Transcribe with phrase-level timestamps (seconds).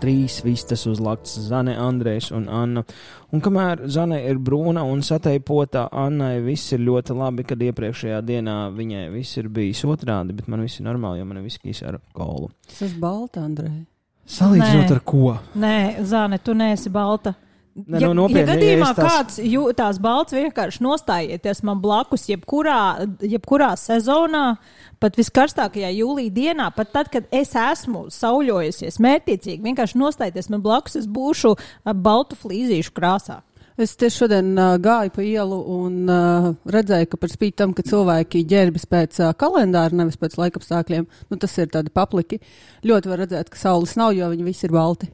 [0.00, 2.84] trīs vistas uzlakts Zane, Andrejs un Anna.
[3.32, 8.56] Un kamēr Zane ir brūna un sateipota, Annai viss ir ļoti labi, kad iepriekšējā dienā
[8.76, 12.00] viņai viss ir bijis otrādi, bet man viss ir normāli, jo man ir viskijas ar
[12.16, 12.50] kolu.
[12.68, 13.84] Tas ir balta, Andrej.
[14.30, 14.96] Salīdzinot Nē.
[14.96, 15.36] ar ko?
[15.58, 15.76] Nē,
[16.06, 17.34] Zāne, tu neesi balta.
[17.74, 22.26] Ne, ja, nu, nopietni, ja gadījumā ja tās- kāds jūtās balts, vienkārši nostājieties man blakus,
[22.28, 24.56] jebkurā, jebkurā sezonā,
[24.98, 30.96] pat viskarstākajā jūlijā dienā, pat tad, kad es esmu sauļojusies mērķiecīgi, vienkārši nostājieties man blakus,
[30.96, 31.54] es būšu
[31.94, 33.38] baltu flīzīšu krāsā.
[33.80, 37.86] Es tieši šodien uh, gāju pa ielu un uh, redzēju, ka par spīti tam, ka
[37.86, 42.42] cilvēki ģērbjas pēc uh, kalendāra, nevis pēc laikapstākļiem, nu, tas ir tādi papliki.
[42.84, 45.08] Ļoti var redzēt, ka saules nav, jo viņi visi ir balti.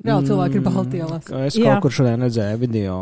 [0.00, 1.28] Reāli cilvēki ir balti ielās.
[1.46, 1.74] Es Jā.
[1.74, 2.96] kaut kur šodien redzēju video.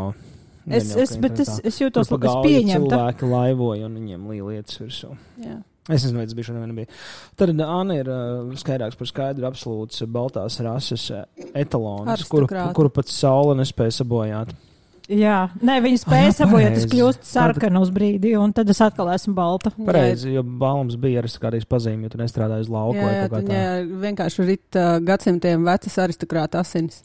[0.69, 2.91] Es, es, bet es, es jūtos, pa es galvu pieņemtu.
[2.91, 5.13] Cilvēki laivoja un viņiem līja lietas virsū.
[5.41, 5.57] Jā.
[5.89, 6.97] Es nezinu, vai tas bija šodien, vai nebija.
[7.39, 11.23] Tad Anna ir uh, skaidrāks par skaidru absolūts baltās rases uh,
[11.57, 14.53] etalons, kuru, kuru pat saule nespēja sabojāt.
[15.09, 16.89] Jā, nē, viņi spēja jā, sabojāt, pareizi.
[16.91, 19.71] kļūstu sarkana uz brīdi, un tad es atkal esmu balta.
[19.73, 23.23] Pareizi, jo balms bija arī kādreiz pazīme, jo tu nestrādāji uz lauka Jā, vai jā,
[23.23, 24.01] kaut kā viņa tā.
[24.05, 27.01] vienkārši rit uh, gadsimtiem vecas aristokrāta asinis.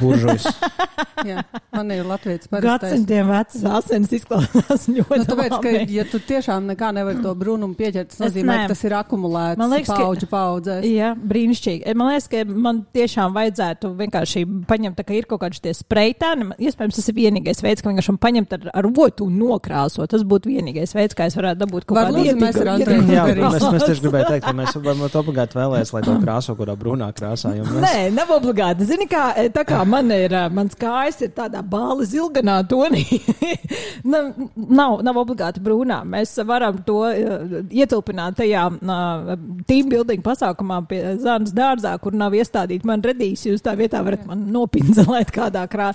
[0.00, 0.46] Buržujas.
[1.28, 2.90] Jā, man ir Latvijas parastais.
[2.96, 5.94] Gadsimtiem vecas asins izklausās ļoti Nu, tāpēc, ka, labi.
[5.94, 9.70] ja tu tiešām nekā nevari to brūnumu pieķert, tas nozīmē, ka tas ir akumulēts Man
[9.70, 10.86] liekas, ka- paudžu paudzēs.
[10.90, 11.94] Jā, brīnišķīgi.
[11.94, 16.48] Man liekas, ka man tiešām vajadzētu vienkārši paņemt, tā, ka ir kaut kāds tie spreitēni.
[16.58, 20.10] Iespējams, tas ir vienīgais veids, kā vienkārši paņemt ar, ar otu un nokrāsot.
[20.10, 22.98] Tas būtu vienīgais veids, kā es varētu dabūt kaut kādu lūdzu, mēs ar ietekmi.
[23.22, 26.58] Andreju Jā, mēs, mēs tieši gribējām teikt, ka mēs varbūt obligāti vēlēs, lai to krāso
[26.58, 27.54] kādā brūnā krāsā.
[27.60, 27.80] jo Mēs...
[27.86, 28.88] Nē, nav obligāti.
[28.90, 33.04] Zini, kā, tā kā man ir, mans kājas ir tādā bāli zilganā tonī.
[34.12, 36.02] nav, nav, nav obligāti brūnā.
[36.08, 38.66] Mēs varam to ietilpināt tajā
[39.68, 43.46] team building pasākumā pie Zānas dārzā, kur nav iestādīta man redīs.
[43.48, 45.92] Jūs tā vietā varat man nopinzelēt kādā krā.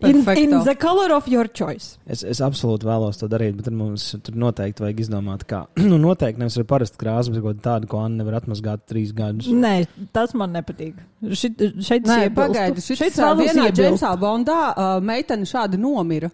[0.00, 1.96] In, in the color of your choice.
[2.06, 5.64] Es, es absolūti vēlos to darīt, bet tad mums tur noteikti vajag izdomāt, kā.
[5.90, 9.48] nu, noteikti nevis ar parastu krāsu, bet kaut tādu, ko Anna nevar atmazgāt trīs gadus.
[9.50, 9.78] Nē,
[10.14, 10.98] tas man nepatīk.
[11.36, 13.68] Šit, šeit Nē, pagaidi, Šeit es vēlos vienā.
[13.72, 16.30] Džeimsā Bondā uh, meitene šādi nomira.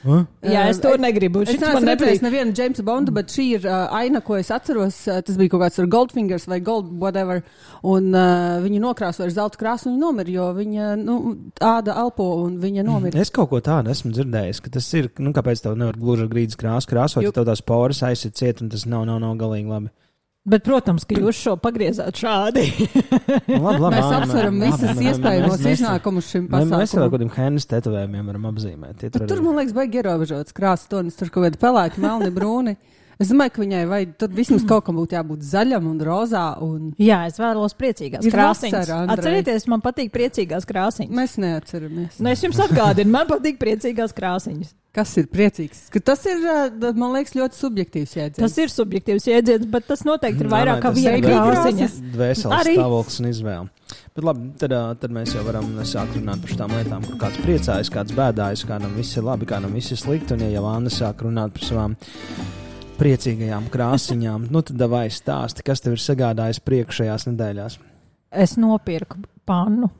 [0.00, 0.22] Huh?
[0.40, 1.42] Jā, es to Uh, negribu.
[1.44, 4.48] Es Šis neesmu man redzējis nevienu Džeimsa Bondu, bet šī ir uh, aina, ko es
[4.50, 4.96] atceros.
[5.06, 7.42] Uh, tas bija kaut kāds ar Goldfingers vai Gold, whatever.
[7.84, 11.18] Un uh, viņa nokrāsoja ar zelta krāsu un viņa nomira, jo viņa nu,
[11.60, 13.20] āda elpo un viņa nomira.
[13.20, 16.32] Es kaut ko tādu esmu dzirdējis, ka tas ir, nu, kāpēc tev nevar gluži ar
[16.32, 19.36] grīdas krāsu krāsot, Jo- ja tev tās poras aizsit ciet, un tas nav, nav, nav
[19.36, 19.92] galīgi labi.
[20.48, 22.62] Bet, protams, ka jūs šo pagriezāt šādi.
[23.44, 27.10] Nu, labi, labi, Mēs apsveram visas iespējamos iznākumus šim Mēs mēs vēl pasākumam.
[27.12, 29.04] kādiem hennes tetovējumiem varam apzīmēt.
[29.12, 31.18] Tur tur, man liekas, baigi ierobežots krāsas tonis.
[31.20, 32.74] Tur kaut kādi pelēki, melni, brūni.
[33.20, 36.46] Es domāju, ka viņai vajag, tad vismaz kaut kam būtu jābūt zaļam un rozā.
[36.64, 36.94] Un...
[36.96, 39.18] Jā, es vēlos priecīgās Andrej.
[39.18, 41.12] Atcerieties, man patīk priecīgās krāsiņas.
[41.20, 42.16] Mēs neatceramies.
[42.16, 44.72] Nu, es jums atgādinu, man patīk priecīgās krāsiņas.
[44.90, 45.84] Kas ir priecīgs?
[45.94, 46.40] Ka tas ir,
[46.98, 48.42] man liekas, ļoti subjektīvs jēdziens.
[48.42, 51.86] Tas ir subjektīvs jēdziens, bet tas noteikti ir Nē, vairāk kā viena ir krāsiņa.
[52.16, 52.72] Dvēseles Arī.
[52.74, 53.68] stāvoklis un izvēle.
[54.16, 57.92] Bet labi, tad, tad mēs jau varam sākt runāt par šīm lietām, kur kāds priecājas,
[57.94, 60.34] kāds bēdājas, kādam viss ir labi, kādam viss ir slikti.
[60.34, 61.94] Un, ja jau Anna sāk runāt par savām
[62.98, 67.78] priecīgajām krāsiņām, nu tad vai stāsti, kas tev ir sagādājis priekšējās nedēļās?
[68.42, 69.94] Es nopirku pannu.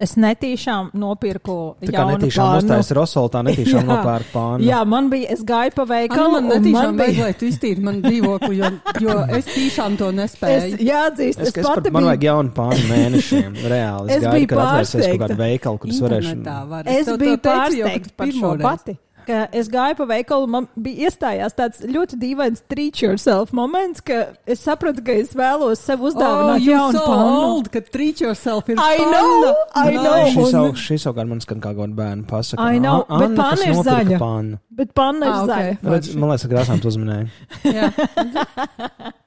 [0.00, 3.88] Es netīšām nopirku Tā kā netīšām uzstājas Rosoltā, netīšām Jā.
[3.90, 4.64] nopērk pānu.
[4.64, 7.26] Jā, man bija, es gāju pa veikalu, man un netīšām man vajag, bija.
[7.26, 8.70] lai tu iztīri man dzīvokli, jo,
[9.04, 10.78] jo es tīšām to Es, nespēju.
[10.88, 13.60] jāatzīst, Es, es, es pati man biju vajag jaunu pānu mēnešiem.
[13.74, 14.08] Reāli.
[14.08, 15.26] Es Es gaidu, biju kad atvērsies kaut pārsteigta.
[15.26, 16.32] kāda veikala, kur es varēšu.
[16.34, 16.90] Internetā var.
[16.96, 18.96] Es biju pārsteigta par šo pati.
[19.26, 24.26] Ka es gāju pa veikalu, man bija iestājās tāds ļoti dīvains treat yourself moments, ka
[24.46, 27.40] es sapratu, ka es vēlos sev Oh, uzdāvināt you jaunu so pannu.
[27.50, 29.10] old, ka treat yourself ir I panna.
[29.10, 30.02] know, I Nice.
[30.02, 30.24] know.
[30.30, 32.62] Šis, un- savu, šis savukārt man skan kā kaut bērna pasaka.
[32.62, 34.18] I know, A- bet Anna, panna ir zaļa.
[34.18, 34.58] Pannu.
[34.70, 35.48] Bet panna ir Ah, ok.
[35.50, 35.78] zaļa.
[35.94, 37.28] Redz, man liekas, ka krāsām tu uzminēji.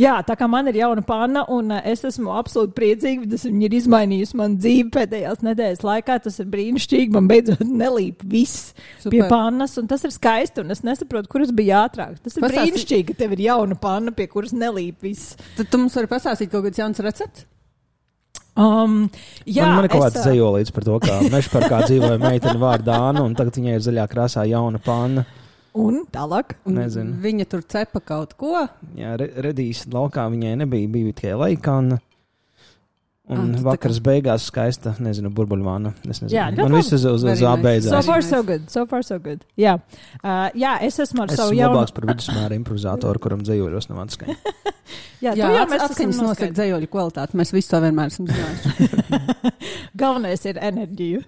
[0.00, 0.14] Jā.
[0.26, 3.76] Tā kā man ir jauna panna, un uh, es esmu absolūti priecīga, tas viņa ir
[3.78, 6.18] izmainījusi man dzīvi pēdējās nedēļas laikā.
[6.24, 7.12] Tas ir brīnišķīgi.
[7.14, 9.12] Man beidzot nelīp viss Super.
[9.14, 10.64] pie pannas, un tas ir skaisti.
[10.64, 12.18] Un es nesaprotu, kuras bija ātrāk.
[12.24, 15.36] Tas ir Pastāsti- brīnišķīgi, ka tev ir jauna panna, pie kuras nelīp viss.
[15.58, 17.46] Tad tu mums vari pastāstīt kaut kāds jauns recepts?
[18.52, 19.06] Um,
[19.48, 22.58] jā, man, man ir kaut es, kāds ā, zejolīts par to, kā mežparkā dzīvoja meitene
[22.60, 25.24] vārdā Anna, un tagad viņai ir zaļā krāsā jauna panna.
[25.74, 26.56] Un tālāk.
[26.68, 27.14] Nezinu.
[27.24, 28.66] Viņa tur cepa kaut ko.
[28.98, 32.00] Jā, re, redīs laukā viņai nebija, bija tikai laikana.
[33.32, 35.92] Un Ah, tā vakars beigās skaista, nezinu, burbuļvāna.
[36.10, 36.34] Es nezinu.
[36.34, 37.62] Jā, Man viss uz, uz, uz Very A nice.
[37.64, 37.94] beidzās.
[37.94, 38.66] So far, so good.
[38.68, 39.44] So far, so good.
[39.56, 39.76] Jā,
[40.24, 41.78] uh, jā es esmu ar Es savu jaunu.
[41.78, 44.36] labāks par vidusmēra improvizātoru, kuram dzējoļos nav atskaņa.
[45.22, 47.38] Jā, Jā, to jau mēs atskaņas esam nosaka dzējoļu kvalitāti.
[47.38, 48.90] Mēs visi to vienmēr esam zinājuši.
[50.02, 51.22] Galvenais ir enerģija.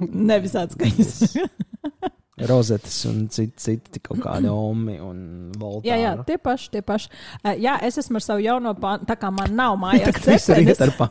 [0.00, 1.12] Nevis atskaņas.
[2.48, 5.18] Rozetes un citi, citi kaut kādi omi un
[5.54, 5.92] voltāri.
[5.92, 7.10] jā, jā, tie paši, tie paši.
[7.44, 10.64] Uh, jā, es esmu ar savu jauno pānu, tā kā man nav mājās Tas ir
[10.64, 10.80] iet cepenes.
[10.82, 11.10] ar pa.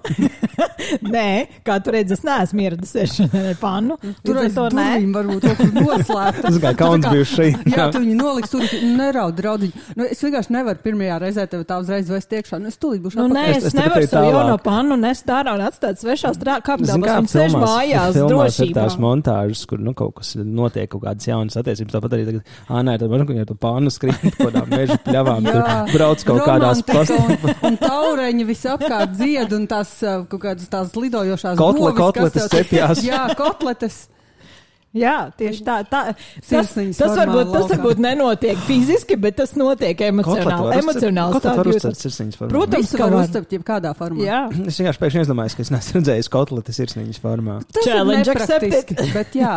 [1.14, 1.28] Nē,
[1.64, 3.96] kā tu redzi, es neesmu ieradusies ar pānu.
[4.26, 4.88] Tur ar to nē.
[5.00, 6.44] durvīm varbūt kaut kur noslēpta.
[6.50, 7.64] Tas kā kauns bijuši šeit.
[7.72, 8.66] Jā, tu viņu noliks tur,
[9.00, 9.72] neraud, draudiņ.
[9.96, 12.60] Nu, es vienkārši nevaru pirmajā reizē tev tā uzreiz vest iekšā.
[12.60, 15.64] Nu, es tūlīt būšu Nu, nē, Es- es, nevaru savu jauno pannu nest ārā un
[15.70, 16.94] atstāt svešās Zini, kāpnēs.
[17.08, 18.76] kā Viņš sēž mājās filmās ir drošībā.
[18.82, 21.96] tās montāžas, kur nu, kaut kas notiek, kaut kādas jaunas attiecības.
[21.96, 25.00] Tāpat arī tagad Anna ir tāda, ka viņa to pānu skrien pa kaut kādām meža
[25.08, 27.10] pļavām, tur brauc kaut kādās Romantika plas...
[27.14, 33.04] Un, un taureņi visapkārt dzied un tās uh, kaut kādas tās lidojošās kotletes tev- cepjās.
[33.10, 34.04] Jā, kotletes.
[34.94, 35.80] Jā, tieši tā.
[35.90, 40.76] tā tas, tas, varbūt, tas varbūt nenotiek fiziski, bet tas notiek emocionāli.
[40.84, 41.40] Emocionāli.
[42.38, 44.22] Protams, ka var uztapt jebkādā formā.
[44.26, 47.58] Jā, Es vienkārši pēkšņi iedomājos, ka es neesmu redzējis kotletes sirsniņas formā.
[47.74, 48.94] Tas Challenge accepted.
[49.16, 49.54] bet jā.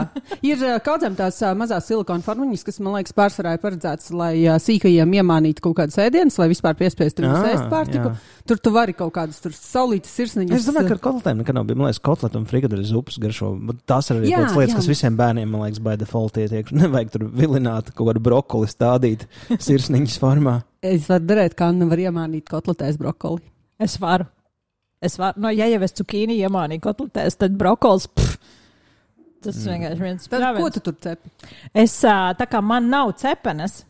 [0.47, 4.33] Ir uh, kaudzēm tās mazās silikona formiņas, kas, man liekas, pārsvarā ir paredzētas, lai
[4.63, 8.15] sīkajiem iemānītu kaut kādas ēdienas, lai vispār piespiestu viņus ēst pārtiku.
[8.15, 8.33] jā.
[8.47, 10.61] Tur tu vari kaut kādas tur saulītas sirsniņas.
[10.61, 11.79] Es domāju, ka ar kotletēm nekad nav bijis.
[11.81, 13.49] Man liekas, kotletu un frikadeļu zupas garšo.
[13.59, 14.77] bet Tās ir arī Jā, tādas lietas, jā.
[14.79, 16.71] kas visiem bērniem, man liekas, by default ietiek.
[16.81, 20.61] Nevajag tur vilināt kaut kādu brokoli stādīt sirsniņas formā.
[20.87, 23.43] Es varu darīt, kā Anna var iemānīt kotletēs brokoli.
[23.83, 24.29] es varu.
[25.03, 25.43] Es varu.
[25.43, 28.07] No, ja jau es cukīni iemānīju kotletēs, tad brokols.
[28.09, 28.39] Pff,
[29.45, 29.73] tas mm.
[29.73, 31.53] vienkārši viens Tad, ko tu tur cepi?
[31.75, 33.83] Es tā kā man nav cepenes.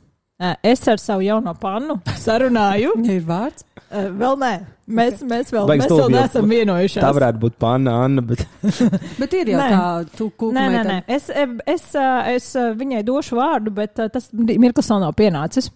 [0.66, 2.96] Es ar savu jauno pannu sarunāju.
[3.06, 3.64] Ja ir vārds.
[3.86, 4.52] Ā, Vēl nē,
[4.98, 7.02] mēs, mēs vēl, Baigs mēs vēl neesam vienojušies.
[7.04, 8.42] Tā varētu būt panna, Anna, bet
[9.20, 9.68] Bet ir jau Nē.
[9.70, 10.96] tā, tu kūku Nē, nē, nē.
[11.16, 11.84] Es, es, es,
[12.32, 12.48] es
[12.80, 15.70] viņai došu vārdu, bet tas mirklis vēl nav pienācis.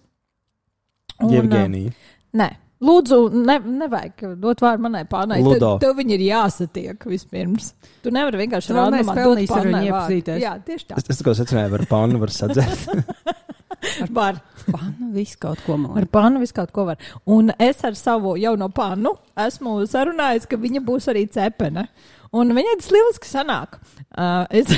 [1.21, 1.93] Un, Jevgenija.
[2.41, 2.49] Nē,
[2.83, 5.39] lūdzu, ne, nevajag dot vārdu manai pārnai.
[5.45, 7.71] Tev, tev viņi ir jāsatiek vispirms.
[8.03, 9.15] Tu nevari vienkārši ar pārnai viņu
[9.53, 9.85] vārdu.
[9.87, 10.41] iepazīties.
[10.43, 10.99] Jā, tieši tā.
[10.99, 12.89] Es, es tikai secināju, var pannu var sadzert.
[14.17, 14.39] Var.
[14.67, 15.95] Pānu visu kaut ko man.
[15.97, 17.01] Ar pānu visu kaut ko var.
[17.25, 19.15] Un es ar savu jauno pānu
[19.47, 21.87] esmu sarunājis, ka viņa būs arī cepene.
[22.31, 23.79] Un viņai tas lieliski sanāk.
[24.13, 24.69] Uh, es,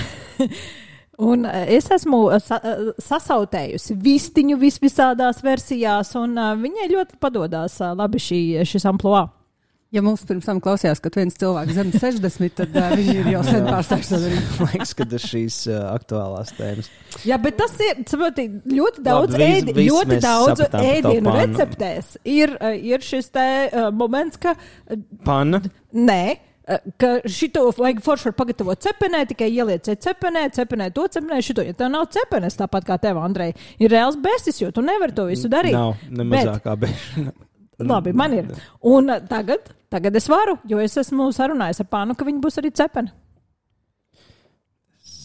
[1.30, 6.90] un uh, es esmu uh, sa, uh, sasautējusi vistiņu vis visādās versijās, un uh, viņai
[6.96, 9.28] ļoti padodas uh, labi šī, šis amploā.
[9.94, 13.42] Ja mums pirms tam klausījās, ka viens cilvēks zem 60, tad uh, viņi ir jau
[13.45, 14.13] sen darīt.
[14.57, 16.90] Man liekas, ka tas šīs uh, aktuālās tēmas.
[17.30, 22.16] Jā, bet tas ir saproti, ļoti daudz, Labi, ēdi, vis ļoti daudz ēdienu receptēs.
[22.25, 24.56] Ir, ir šis te uh, moments, ka
[25.28, 25.62] Panna.
[25.94, 26.24] Nē.
[26.98, 31.66] Ka šito vajag forši pagatavot cepenē, tikai ielieciet cepenē, cepenē to cepenē, šito.
[31.68, 33.51] Ja tev nav cepenes, tāpat kā tev, Andrej,
[33.84, 35.75] ir reāls besis, jo tu nevari to visu darīt.
[35.75, 37.34] Nav ne Bet- mazākā bēšana.
[37.84, 38.48] Labi, man ir.
[38.96, 42.74] Un tagad, tagad es varu, jo es esmu sarunājis ar pānu, ka viņi būs arī
[42.74, 43.13] cepeni.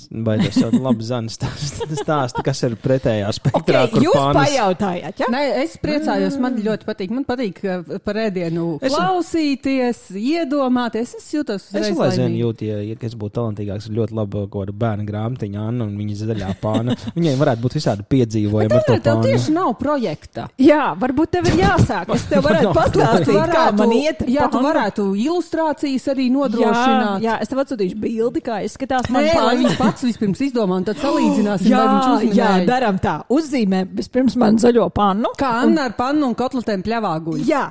[0.09, 4.39] Vai tas jau labi zina stāstu, kas ir pretējā spektrā, Okay, jūs pānas.
[4.49, 5.27] pajautājāt, ja?
[5.29, 7.11] Nē, es priecājos, man ļoti patīk.
[7.13, 7.59] Man patīk
[8.07, 11.13] par ēdienu Es- klausīties, iedomāties.
[11.19, 12.41] Es jūtos Es uzreiz aizvien laimīgi.
[12.41, 15.93] jūtu, ja, ja es būtu talantīgāks, ir ļoti laba kaut kāda bērna grāmatiņa, Anna un
[16.01, 16.97] viņa zaļā pāna.
[17.19, 20.49] Viņai varētu būt visādi piedzīvojumi ar to Tev, tieši nav projekta.
[20.57, 22.09] Jā, varbūt tev ir jāsāk.
[22.17, 24.25] Es tev varētu pastāstīt, kā man iet.
[24.29, 27.21] jā, tu varētu ilustrācijas arī Jā, nodrošināt.
[27.29, 29.57] jā, es tev atsūtīšu bildi, kā izskatās Nē, man lai
[29.99, 32.67] pats vispirms izdomā, un tad salīdzināsim, Jā, vai viņš jā, uzminēja.
[32.69, 33.17] darām tā.
[33.35, 35.33] Uzzīmē vispirms man zaļo pannu.
[35.39, 37.43] Kā Anna ar pannu un kotletēm pļavā guļ.
[37.49, 37.65] Jā,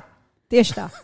[0.52, 0.86] tieši tā.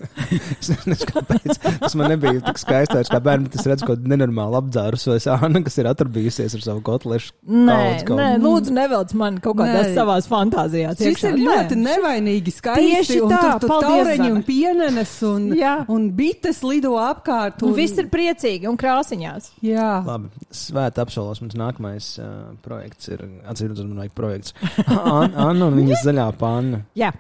[0.65, 1.59] Es nezinu, kāpēc.
[1.83, 2.95] Tas man nebija tik skaisti.
[2.97, 6.81] vairs Kā bērns, bet es redzu, ka nenormāli apdzērusies Anna, kas ir atrabījusies ar savu
[6.87, 7.35] kotlešu.
[7.47, 7.77] Nē,
[8.09, 9.95] kaut- nē, lūdzu, nevelc man kaut kādās Nē.
[9.99, 11.03] savās fantāzijās.
[11.05, 11.35] Iekšā.
[11.35, 11.45] ir Nē.
[11.51, 12.89] ļoti nevainīgi skaisti.
[12.95, 15.75] Tieši un tā, tur tur paldies, taureņi un pienenes un, Jā.
[15.93, 17.63] un bites lido apkārt.
[17.69, 19.51] Un viss ir priecīgi un krāsiņās.
[19.63, 19.91] Jā.
[20.09, 21.43] Labi, svēta apsolos.
[21.45, 24.55] Mums nākamais uh, projekts ir, atcīmredzot, man vajag projekts.
[24.89, 26.83] An- Anna un viņas zaļā panna.
[26.99, 27.13] Jā.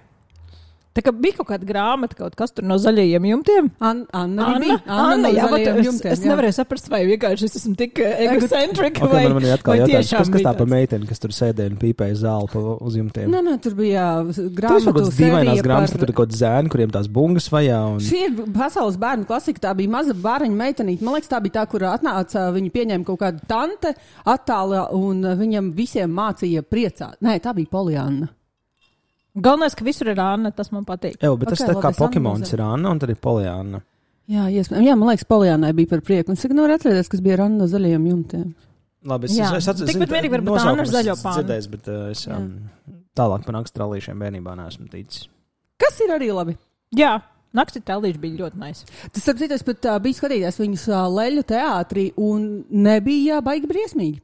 [0.94, 3.70] Tā kā bija kaut kāda grāmata, kaut kas tur no zaļajiem jumtiem.
[3.82, 4.76] An, Anna, Anna, bija.
[4.86, 6.30] Anna, jā, bet zaļajiem es, jumtiem, es jā.
[6.30, 10.12] nevarēju saprast, vai vienkārši es esmu tik eh, egocentrika, Okay, vai, man, man vai jautājums,
[10.12, 13.26] kas, kas bija tā pa meiteni, kas tur sēdēja un pīpēja zāli pa, uz jumtiem?
[13.34, 16.30] Nē, nē, tur bija Tur kaut grāmatu kādas dīvainas sērija grāmatas, par- tur ir kaut
[16.30, 17.80] kādi zēni, kuriem tās bungas vajā.
[17.94, 17.98] Un...
[18.04, 19.64] Šī ir pasaules bērnu klasika.
[19.66, 21.04] Tā bija maza bērniņa meitenīte.
[21.04, 22.46] Man liekas, tā bija tā, kur atnāca.
[22.54, 23.94] Viņa pieņēma kaut kādu tante
[24.30, 27.18] attālā un viņam visiem mācīja priecāt.
[27.24, 28.30] Nē, tā bija Polianna.
[29.34, 31.16] Galvenais, ka visur ir Anna, tas man patīk.
[31.18, 33.80] Jā, bet tas Ok, tā kā Pokemons ir Anna un tad ir Poliāna.
[34.30, 34.86] Jā, iespējams.
[34.86, 36.32] Jā, man liekas, Polijānai bija par prieku.
[36.32, 38.46] Un cik nevar atcerēties, kas bija Randa no zaļajiem jumtiem.
[39.04, 42.22] Labi, es, Jā, es, atceros, mierīgi var būt nosaukumu Anna zaļo dzirdējis, bet uh, es
[42.32, 42.46] um,
[43.18, 45.26] tālāk par nakstrālīšiem bērnībā neesmu ticis.
[45.82, 46.54] Kas ir arī labi?
[46.96, 47.18] Jā,
[47.58, 48.88] nakti tēlīši bija ļoti nice.
[49.12, 53.68] Tas, ap citu, es pat uh, biju skatījies viņus uh, leļu teātrī un nebija baigi
[53.68, 54.22] briesmīgi.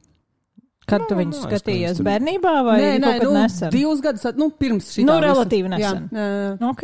[0.89, 2.05] Kad Nu, tu nu, es skatījies nezinu.
[2.07, 3.69] bērnībā vai nē, nē, nu, nesen?
[3.71, 5.05] divus gadus, nu, pirms šī.
[5.05, 6.07] Nu, relatīvi nesen.
[6.11, 6.25] Jā,
[6.57, 6.69] jā.
[6.71, 6.83] Ok.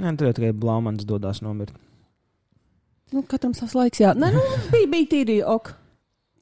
[0.00, 1.74] Nē, tur jau tikai Blāmans dodas nomirt.
[3.12, 4.14] Nu, katram savs laiks, jā.
[4.16, 4.40] Nē, nu,
[4.72, 5.74] bija, bija tīri ok.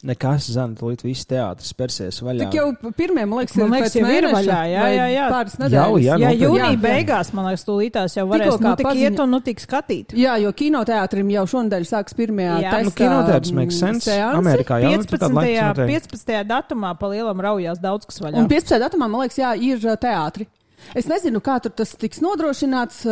[0.00, 2.47] Nekas, zina, līdz viss teātris persies vaļā.
[2.49, 5.25] Tik jau pirmie, man liekas, Man liekas, jau ir vaļā, jā, jā, jā.
[5.28, 6.00] Pāris Jau, nedēļas.
[6.00, 6.45] jā, Jā, noteikti.
[6.47, 6.78] jūnija Jā.
[6.80, 10.14] beigās, man liekas, tūlītās jau varēs Tikko nu, tik paziņo- iet un nu tik skatīt.
[10.16, 12.71] Jā, jo kinoteātrim jau šonadēļ sāks pirmajā Jā.
[12.71, 14.09] testa, Nu, kinoteātris makes sense.
[14.09, 14.38] seansi.
[14.40, 15.37] Amerikā jau nu, tur tāda 15.
[15.37, 16.09] laiks notiek.
[16.09, 16.45] 15.
[16.49, 18.37] datumā pa lielam raujās daudz kas vaļā.
[18.40, 18.80] Un 15.
[18.80, 20.47] datumā, man liekas, jā, ir uh, teātri.
[20.97, 23.03] Es nezinu, kā tur tas tiks nodrošināts.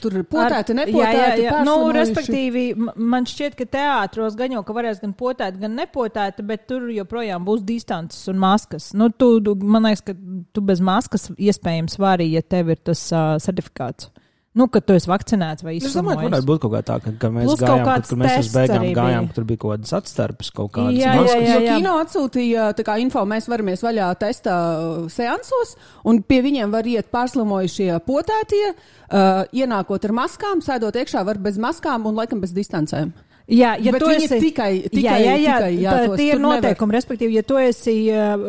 [0.00, 0.98] Tur ir potēti, nepotēti.
[1.16, 1.62] Jā, jā, jā.
[1.66, 2.64] Nu, respektīvi,
[2.96, 7.46] man šķiet, ka teātros gan jau, ka varēs gan potēt, gan nepotēt, bet tur joprojām
[7.46, 8.92] būs distances un maskas.
[8.96, 10.16] Nu, tu, tu, man liekas, ka
[10.54, 14.10] tu bez maskas iespējams vari, ja tev ir tas uh, certifikāts.
[14.54, 17.12] Nu, ka tu esi vakcinēts vai Es domāju, ka varētu būt kaut kā tā, ka,
[17.18, 19.94] ka mēs Plus kaut gājām, kad, kur mēs uz beigām gājām, tur bija kaut kādas
[19.98, 21.34] atstarpes, kaut kādas Jā, maskas.
[21.34, 21.56] jā, jā.
[21.58, 25.74] Jo kino atsūtīja tā kā info, mēs varamies vaļā testa uh, seansos,
[26.06, 31.58] un pie viņiem var iet pārslimojušie potētie, uh, ienākot ar maskām, sēdot iekšā, var bez
[31.58, 33.10] maskām un laikam bez distancēm.
[33.44, 36.32] Jā, ja Bet tu esi tikai- tikai- jā, jā, jā, tikai, jā, tā, tie ir
[36.32, 36.62] tur nevar.
[36.62, 36.94] noteikumi.
[36.96, 37.96] Respektīvi, ja tu esi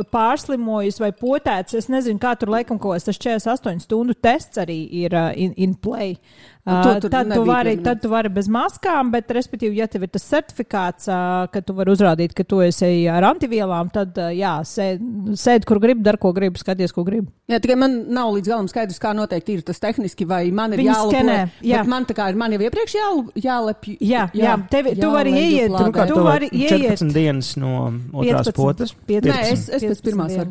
[0.09, 4.87] pārslimojis vai potēts, es nezinu, kā tur laikam kaut kas tas 48 stundu tests arī
[5.03, 6.13] ir in, in play.
[6.15, 10.01] Uh, To tur tad, tu vari, tad tu vari bez maskām, bet, respektīvi, ja tev
[10.01, 14.31] ir tas certifikāts, uh, ka tu vari uzrādīt, ka tu esi ar antivielām, tad, uh,
[14.33, 15.03] jā, sēd,
[15.37, 17.27] sēd kur gribi, dar ko gribi, skaties, ko gribi.
[17.53, 20.81] Jā, tikai man nav līdz galam skaidrs, kā noteikti ir tas tehniski, vai man ir
[21.13, 21.83] skenē, jā.
[21.83, 23.97] Bet man tā kā ir, man jau iepriekš jāl- jālepj.
[24.01, 25.69] Jā, jā, tevi- tu vari ieiet.
[25.69, 28.55] Pirmkārt, tu vari ieiet 14 dienas no otrās 15.
[28.57, 28.95] potes.
[29.05, 29.29] 15.
[29.37, 30.49] Nē, es- es pēc pirmās varu.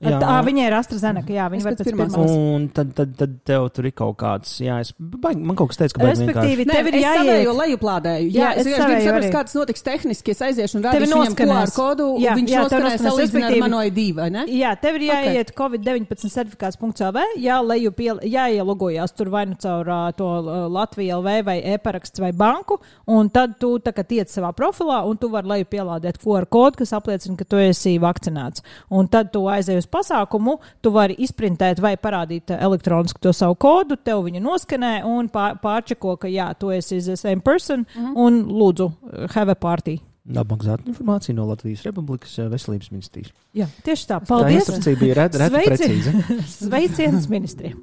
[0.00, 0.22] Dienas.
[0.24, 2.12] Tā, viņai ir AstraZeneca, jā, Es viņa pirmās.
[2.14, 2.30] pirmās.
[2.54, 5.78] Un tad, tad, tad tev tur ir kaut kāds, jā, es, baigi, man kaut kas
[5.80, 6.08] teica, ka.
[6.10, 7.46] Respektīvi, tev ir es jāiet.
[7.62, 8.30] lejuplādēju.
[8.34, 9.30] Jā, Jā, es es gribu saprast, arī.
[9.32, 10.30] kā tas notiks tehniski.
[10.34, 11.36] Es aiziešu un rādīšu viņam.
[11.38, 14.44] QR kodu, un Jā, viņš jā, noskanēs respektīvi- mano ID, vai ne?
[14.46, 15.56] Jā, tev ir jāiet okay.
[15.56, 20.26] Covid-19 certifikāts.cl, jāleju pie, jāielogojās tur vai nu caur ā, to
[20.74, 25.16] Latviju LV vai e-paraksts vai banku, un tad tu tā kā tiec savā profilā, un
[25.16, 28.62] tu vari leju pielādēt QR kodu, kas apliecina, ka tu esi vakcinēts.
[28.90, 34.00] Un tad tu aizej uz pasākumu, tu vari izprintēt vai parādīt elektroniski to savu kodu,
[34.00, 38.16] tev viņa noskanē un pār, pārčeko, ka jā, tu esi the same person, mm -hmm.
[38.16, 38.90] un lūdzu,
[39.36, 40.00] have a party.
[40.24, 43.32] Apmaksāt informāciju no Latvijas Republikas eh, veselības ministrijas.
[43.52, 44.20] Jā, tieši tā.
[44.22, 44.62] Tā Paldies!
[44.62, 45.68] instrukcija bija reta, reta Sveici!
[45.68, 46.12] precīza.
[46.68, 47.82] Sveiciens ministriem!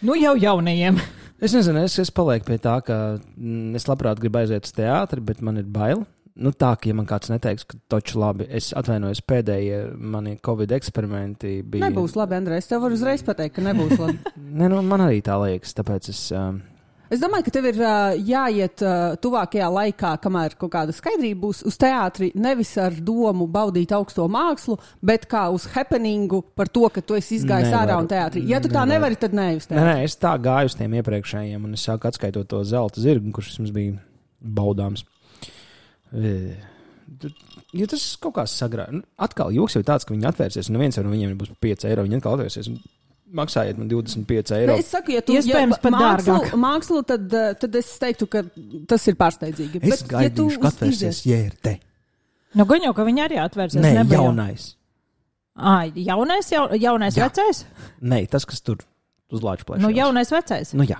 [0.00, 0.96] Nu jau jaunajiem.
[1.44, 5.20] Es nezinu, es, es palieku pie tā, ka mm, es labprāt gribu aiziet uz teātri,
[5.20, 6.06] bet man ir bail.
[6.34, 10.72] Nu, tā, ka, ja man kāds neteiks, ka toču labi, es atvainojos, pēdējie mani Covid
[10.74, 11.86] eksperimenti bija.
[11.86, 12.58] Nebūs labi, Andrej.
[12.64, 14.18] Es tev varu uzreiz pateikt, ka nebūs labi.
[14.54, 16.24] Ne, nu, man arī tā liekas, tāpēc es.
[16.34, 16.62] Um,
[17.12, 21.60] Es domāju, ka tev ir uh, jāiet uh, tuvākajā laikā, kamēr kaut kāda skaidrība būs
[21.68, 27.02] uz teātri, nevis ar domu baudīt augsto mākslu, bet kā uz happeningu par to, ka
[27.04, 27.82] tu esi izgājis Nevaru.
[27.84, 28.42] ārā un teātrī.
[28.50, 28.94] Ja tu tā Nevaru.
[29.12, 29.84] nevari, tad ne uz Nē, teātri.
[29.92, 33.52] nē, es tā gāju uz tiem iepriekšējiem, un es sāku atskaitot to zelta zirgu, kurš
[33.60, 33.94] mums bija
[34.42, 35.04] baudāms.
[36.14, 36.54] E,
[37.74, 40.96] Ja tas kaut kā sagrāja, nu, atkal joks jau tāds, ka viņi atvērsies, un neviens
[41.02, 42.04] no viņiem būs 5 eiro.
[42.06, 42.78] Viņi atkal atvērsies un
[43.34, 44.72] maksājiet man 25 eiro.
[44.72, 46.54] Ne, es saku, ja tu Iespējams, ja pat mākslu, dārgāk.
[46.64, 48.44] mākslu tad, uh, tad es teiktu, ka
[48.90, 49.82] tas ir pārsteidzīgi.
[49.82, 51.74] Es Bet, ja tu gaidīšu, ka uz- atvērsies JRT.
[52.54, 53.82] Nu, gan jau, ka viņi arī atvērsies.
[53.82, 54.28] Nē, nebija jau.
[54.30, 54.68] jaunais.
[55.58, 57.28] Ā, jaunais, jau, jaunais Jā.
[57.28, 57.64] vecais?
[58.02, 58.78] Nē, tas, kas tur
[59.34, 59.82] uz lāča plakāta.
[59.82, 60.74] Nu, jaunais vecais.
[60.78, 60.98] Nu, jā,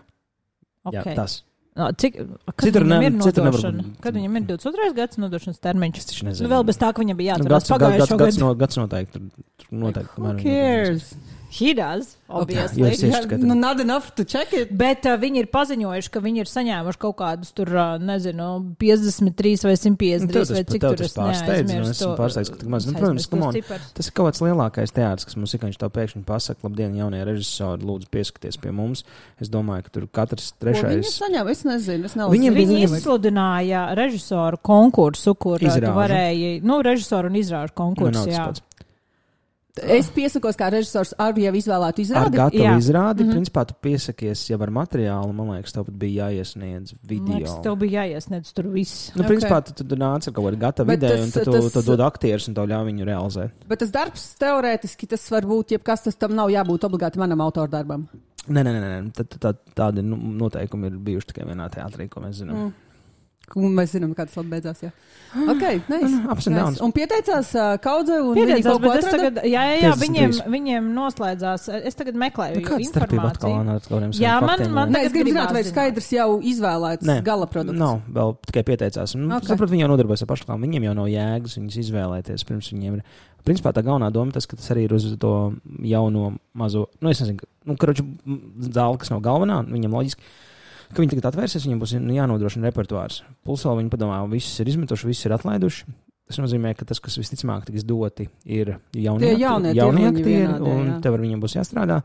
[0.84, 1.14] Okay.
[1.14, 1.42] jā, tas.
[1.76, 2.14] No, cik,
[2.62, 3.60] Citur ne- ir citur nevar.
[4.00, 4.92] Kad viņam ir 22.
[4.94, 5.96] gads nodošanas termiņš?
[5.98, 6.48] Es taču Nu, nezinu.
[6.52, 8.40] vēl bez tā, ka viņam bija Nu, jāatcerās gads, gads, pagājušo gads, gadu.
[8.44, 9.22] no, gads noteikti.
[9.58, 11.14] Tur, noteikti Who tomēr- cares?
[11.54, 12.80] He does, obviously.
[12.82, 13.46] Jo es tieši Jā, skatījos.
[13.46, 14.72] nu, not enough to check it.
[14.74, 19.62] Bet uh, viņi ir paziņojuši, ka viņi ir saņēmuši kaut kādus tur, uh, nezinu, 53
[19.68, 22.58] vai 153 Nu, vai cik tev tur tas es pārsteidz, nu, neaizmirstu esmu pārsteigts, ka
[22.58, 22.86] tik maz.
[22.88, 23.54] Nu, es protams, on.
[23.54, 23.92] ciparus.
[23.94, 25.62] Tas ir kaut kāds lielākais teātris, kas mums ir.
[25.64, 29.04] Viņš to pēkšņi pasaka, labdien, jaunie režisori, lūdzu, pieskaties pie mums.
[29.40, 31.14] Es domāju, ka tur katrs Ko Viņi trešais.
[31.22, 32.04] saņem, es nezinu.
[32.10, 32.34] Es Viņiem nelasu.
[32.34, 35.94] bija- Viņi viņiem- izsludināja režisoru konkursu, kur uh, tu Izrāžu.
[35.94, 38.26] varēji, nu, režisoru un izrāžu Nu, konkursu.
[38.26, 38.60] nav pats.
[39.82, 42.36] Es piesakos kā režisors ar jau izvēlētu Ar izrādi.
[42.38, 42.74] gatavu Jā.
[42.78, 43.32] izrādi, Mhm.
[43.34, 45.34] principā, tu piesakies jau ar materiālu.
[45.34, 47.34] Man liekas, tev bija jāiesniedz video.
[47.34, 49.10] liekas, tev bija jāiesniedz tur viss.
[49.16, 49.30] Nu, Ok.
[49.30, 51.52] principā, tu, tu, tu nāc ar kaut kādu gatavu Bet ideju, tas- un tad tu,
[51.52, 53.50] tas- tu dod aktierus un tev ļauj viņu realizēt.
[53.66, 58.06] Bet tas darbs teorētiski tas var būt, jebkas tas tam nav jābūt obligāti manam autordarbam.
[58.48, 59.12] Nē, nē, nē, nē.
[59.12, 62.54] Tā, tā, tādi nu, noteikumi ir bijuši tikai vienā teātrī, ko mēs zinām.
[62.54, 62.72] Mm.
[63.56, 64.80] Un mēs zinām, kā tas beidzās.
[64.82, 64.90] Jā,
[65.50, 66.50] okay, nice, nice.
[66.50, 66.80] downs.
[66.82, 69.22] Un pieteicās uh, kaudzei, un viņi Pieteicās, kaut ko bet es atrada.
[69.30, 70.02] tagad, jā, jā, jā 53.
[70.04, 71.68] viņiem, viņiem noslēdzās.
[71.90, 73.74] Es tagad meklēju Nu, kāda starpība atkal informāciju.
[73.74, 77.22] ar kādiem Jā, man- man- Nē, es gribu Tagad zināt, vai skaidrs jau izvēlēts Nē,
[77.24, 77.78] gala produkts.
[77.78, 79.14] Nav, vēl tikai pieteicās.
[79.14, 79.42] Nu, Ok.
[79.42, 79.56] okay.
[79.56, 80.66] Sapratu, viņi jau nodarbojas ar pašreklāmu.
[80.66, 82.44] Viņiem jau nav jēgas viņus izvēlēties.
[82.44, 83.02] Pirms viņiem ir.
[83.44, 85.52] Principā tā galvenā doma tas, ka tas arī ir uz to
[85.84, 88.40] jauno mazo, nu, es nezinu, nu, karoči, m,
[88.72, 90.22] zāle, kas nav galvenā, viņam loģiski,
[90.90, 93.22] ka viņi tagad atvērsies, viņiem būs nu, jānodrošina repertuārs.
[93.46, 95.86] Vēl viņi padomā, visus ir izmetuši, visus ir atlaiduši.
[96.24, 100.94] Tas nozīmē, ka tas, kas visticamāk tiks doti, ir jaunie jaunie jaunie aktieri, un jā.
[101.04, 102.00] tev ar viņiem būs jāstrādā.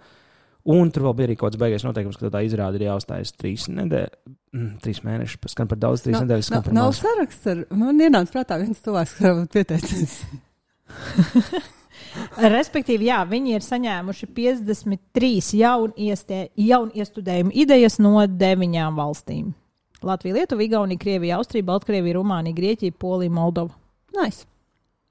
[0.70, 3.70] Un tur vēl bija arī kaut kāds beigais noteikums, ka tā izrāda ir jāuzstājas trīs
[3.72, 4.20] nedēļas,
[4.52, 5.54] mm, trīs mēnešus.
[5.56, 6.52] Skan par daudz, trīs Nav- nedēļas.
[6.52, 10.20] Skan nav- saraksts ar, man ienāca prātā viens cilvēks, varbūt pieteicis.
[12.56, 19.51] Respektīvi, jā, viņi ir saņēmuši 53 jaunu, iestudējumu idejas no deviņām valstīm.
[20.06, 23.75] Latvija, Lietuva, Igaunija, Krievija, Austrija, Baltkrievija, Rumānija, Grieķija, Polija, Moldova.
[24.16, 24.48] Nice.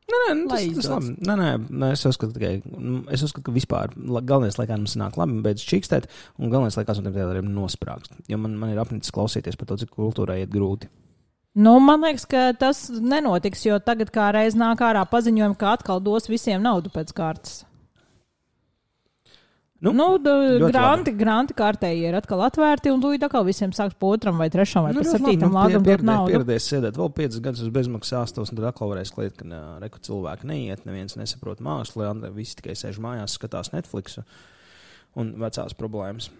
[0.09, 1.11] Nē, nē, nu, tas, tas labi.
[1.21, 1.49] Nē, nē,
[1.83, 5.37] nē, es uzskatu, tikai, nu, es uzskatu, ka vispār galvenais, lai kā mums nāk labi,
[5.45, 6.09] beidz čīkstēt,
[6.41, 8.17] un galvenais, lai no tiem teātriem nosprāgst.
[8.33, 10.89] Jo man, man ir apnicis klausīties par to, cik kultūrai iet grūti.
[11.59, 15.99] Nu, man liekas, ka tas nenotiks, jo tagad kā reiz nāk ārā paziņojumi, ka atkal
[16.03, 17.65] dos visiem naudu pēc kārtas.
[19.79, 23.95] Nu, Nu, nu ļoti granti, granti kārtēji ir atkal atvērti, un tūlīt atkal visiem sāks
[23.95, 26.33] po otram vai trešam vai Nu, labi, septītam nu, lādam pie- dot naudu.
[26.35, 29.61] Pieredzējis sēdēt vēl 5 gadus uz bezmaksas āstos, un tad atkal varēs kliegt, ka nē,
[29.85, 34.19] reku cilvēki neiet, neviens nesaprot mākslu, visi tikai sēž mājās, skatās Netflix
[35.15, 36.31] un vecās problēmas.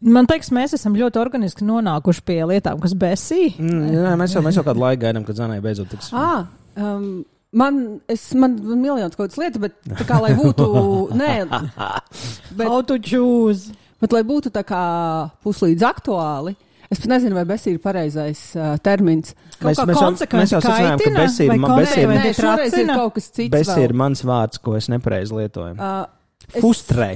[0.00, 3.50] Man liekas, mēs esam ļoti organiski nonākuši pie lietām, kas besī.
[3.60, 6.08] Mm, jā, mēs, jau, mēs jau kādu laiku gaidām, kad Zanai beidzot tiks.
[6.16, 6.46] Ah,
[6.80, 7.20] um,
[7.52, 10.70] man, es, man, man miljonus kaut kādas lietas, bet tā kā lai būtu,
[11.20, 11.34] nē,
[12.56, 13.74] bet, How to choose?
[14.00, 14.80] bet lai būtu tā kā
[15.44, 16.56] puslīdz aktuāli.
[16.90, 19.34] Es pat nezinu, vai besī ir pareizais uh, termins.
[19.60, 20.08] Kaut kā mēs, jau,
[20.40, 22.24] mēs jau secinājām, ka kaitina Besī ir, vai ma- Besī ir, konsekventi?
[22.24, 23.52] Nē, šoreiz ir kaut kas cits.
[23.52, 23.84] Besī vēl.
[23.84, 25.76] ir mans vārds, ko es nepareizi lietoju.
[25.76, 27.10] Uh, es- Fustrē.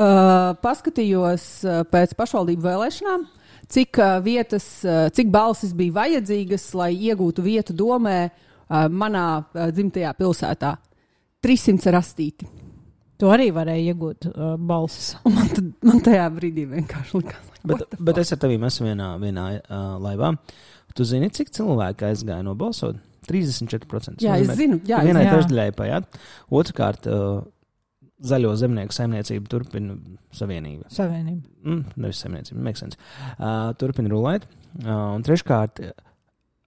[0.00, 1.46] Uh, paskatījos
[1.92, 3.26] pēc pašvaldību vēlēšanām,
[3.70, 4.68] cik vietas,
[5.12, 8.22] cik balsis bija vajadzīgas, lai iegūtu vietu domē
[8.70, 10.72] manā dzimtajā pilsētā.
[11.44, 12.48] 300 rastīti.
[13.20, 15.12] Tu arī varēji iegūt uh, balsis.
[15.28, 18.56] Un man, tad, man tajā brīdī vienkārši likās, Bet, what the bet es ar tevi
[18.56, 20.32] esmu vienā, vienā uh, laivā.
[20.96, 22.96] Tu zini, cik cilvēki aizgāja nobalsot?
[23.28, 24.24] 34%.
[24.24, 26.20] Jā, es zinu, jā, vienai trešdaļai paiet.
[26.48, 27.42] Otrkārt, uh,
[28.26, 29.96] zaļo zemnieku saimniecību turpina
[30.36, 30.90] savienība.
[30.92, 31.44] Savienība.
[31.64, 32.98] Mm, nevis saimniecība, meksens.
[33.38, 34.46] Uh, turpina rulēt.
[34.84, 36.09] Uh, un treškārt, uh,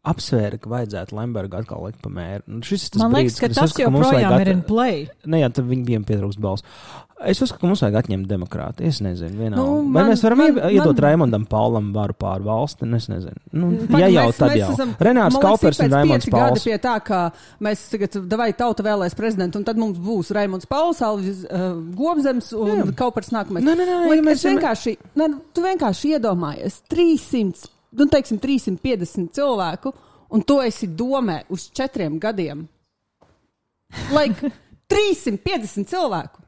[0.04, 2.44] apsvēra, ka vajadzētu Lembergu atkal likt pa mēru.
[2.52, 4.62] Un šis ir tas Man brīdis, liekas, ka tas uzskatu, ka joprojām ir at- in
[4.68, 5.08] play.
[5.26, 6.64] Ne, jā, tad viņiem pietrūkst balss.
[7.24, 8.84] Es uzskatu, ka mums vajag atņemt demokrātiju.
[8.86, 9.56] Es nezinu, vienā.
[9.56, 12.84] Nu, Nu, Vai man- mēs varam man- man, iedot man- Raimondam Paulam varu pār valsti?
[12.86, 13.38] Nu, Es nezinu.
[13.54, 14.72] Nu, Pagaid, ja jau mēs- tad mēs jau.
[14.76, 16.64] esam- Renārs Man Kaupers ir un Raimonds Pauls.
[16.66, 21.00] Pie tā, ka mēs tagad, vai tauta vēlēs prezidentu, un tad mums būs Raimonds Pauls,
[21.00, 22.94] Alvis uh, Gobzems un Jā.
[22.94, 23.64] Kaupers nākamais.
[23.64, 29.94] Nē, nē, nē, mēs vienkārši, ne, tu vienkārši iedomājies 300, nu, teiksim, 350 cilvēku,
[30.34, 32.66] un tu esi domē uz četriem gadiem.
[34.14, 34.50] Like,
[34.94, 36.40] 350 cilvēku.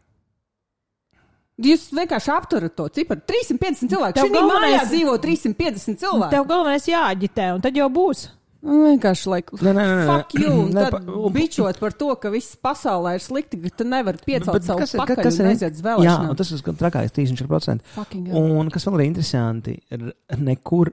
[1.66, 3.22] Jūs vienkārši apturat to ciparu.
[3.32, 4.20] 350 cilvēku.
[4.20, 6.32] Šī mājā galvenais- dzīvo 350 cilvēku.
[6.34, 8.26] Tev galvenais jāaģitē, un tad jau būs.
[8.66, 12.08] Nu, Vienkārši, like, Nē, nē, nē, fuck you, un Nē, tad pa- bičot par to,
[12.18, 15.52] ka viss pasaulē ir slikti, ka tu nevari piecelt savu kas pakaļ kas ir- un
[15.52, 16.30] aiziet uz Jā, vēlēšanām.
[16.34, 17.86] un tas ir trakākais 34%.
[17.94, 18.32] Fucking.
[18.34, 20.92] Un kas vēl ir interesanti, ir nekur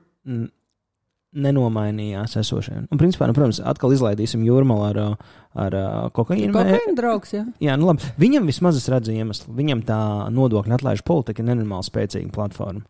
[1.33, 2.75] nenomainījās esošie.
[2.93, 4.99] Un, principā, nu, protams, atkal izlaidīsim jūrmālu ar,
[5.57, 6.53] ar uh, kokaīnu.
[6.53, 7.47] Kokaīna draugs, jā.
[7.65, 8.05] Jā, nu labi.
[8.21, 9.55] Viņam vismaz es redzu iemeslu.
[9.57, 12.85] Viņam tā nodokļu atlaižu politika ir nenormāli spēcīga platforma.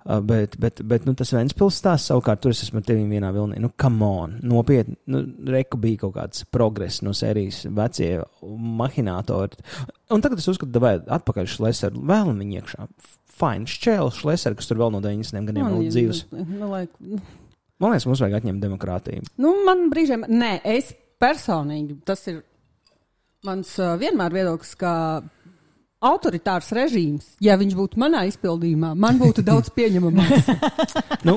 [0.00, 3.58] Uh, bet, bet, bet nu, tas Vēnspils stāsts savukārt, tur es esmu tevi vienā vilnī.
[3.60, 4.96] Nu, come on, nopietni.
[5.12, 5.20] Nu,
[5.52, 8.14] Reku bija kaut kāds progress no sērijas vecie
[8.80, 9.60] mahinātori.
[10.10, 12.88] Un tagad es uzskatu, ka atpakaļ šlesaru, vēlam viņu iekšā.
[13.40, 16.24] Fine, šķēlis šlesaru, kas tur vēl no 90 gadiem vēl dzīves.
[16.32, 16.96] Nu, like,
[17.80, 19.24] Man liekas, mums vajag atņemt demokrātiju.
[19.40, 22.42] nu, man brīžiem, nē, es personīgi, tas ir
[23.48, 24.92] mans uh, vienmēr viedoklis, ka
[26.00, 30.48] autoritārs režīms, ja viņš būtu manā izpildījumā, man būtu daudz pieņemamāks.
[31.28, 31.34] Nu,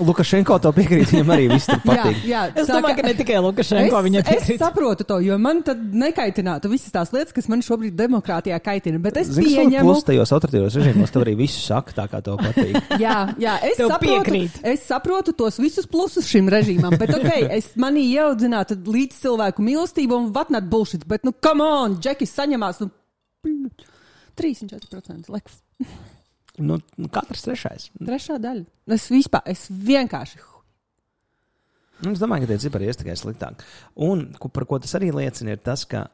[0.00, 2.22] Lukašenko to piekrīt, viņam arī viss tur jā, patīk.
[2.24, 4.62] jā, Es tā domāju, ka ne tikai Lukašenko Es, viņam es piekrīt.
[4.62, 9.00] saprotu to, jo man tad nekaitinātu visas tās lietas, kas man šobrīd demokrātijā kaitina.
[9.04, 12.38] Bet es vēl pieņemu, plus tajos autoritīvos režīmos, tev arī viss saka tā, kā tev
[12.40, 12.78] patīk.
[13.04, 14.60] jā, jā, es, Tev saprotu, piekrīt.
[14.72, 16.96] es saprotu tos visus plusus šim režīmam.
[17.00, 21.04] Bet, ok, es manī ieaudzinātu līdz cilvēku mīlestību un vatnāt bullshit.
[21.10, 22.80] Bet, nu, come on, Džekis saņemās.
[22.84, 22.90] Nu,
[23.44, 25.30] 34%.
[25.32, 25.52] Like,
[26.60, 27.88] Nu, nu, katrs trešais.
[27.96, 28.64] Trešā daļa.
[28.96, 30.40] Es vispār, es vienkārši.
[32.00, 33.62] Nu, es domāju, ka tie cipari ies tikai sliktāk.
[34.00, 36.06] Un ko, par ko tas arī liecina, ir tas, ka,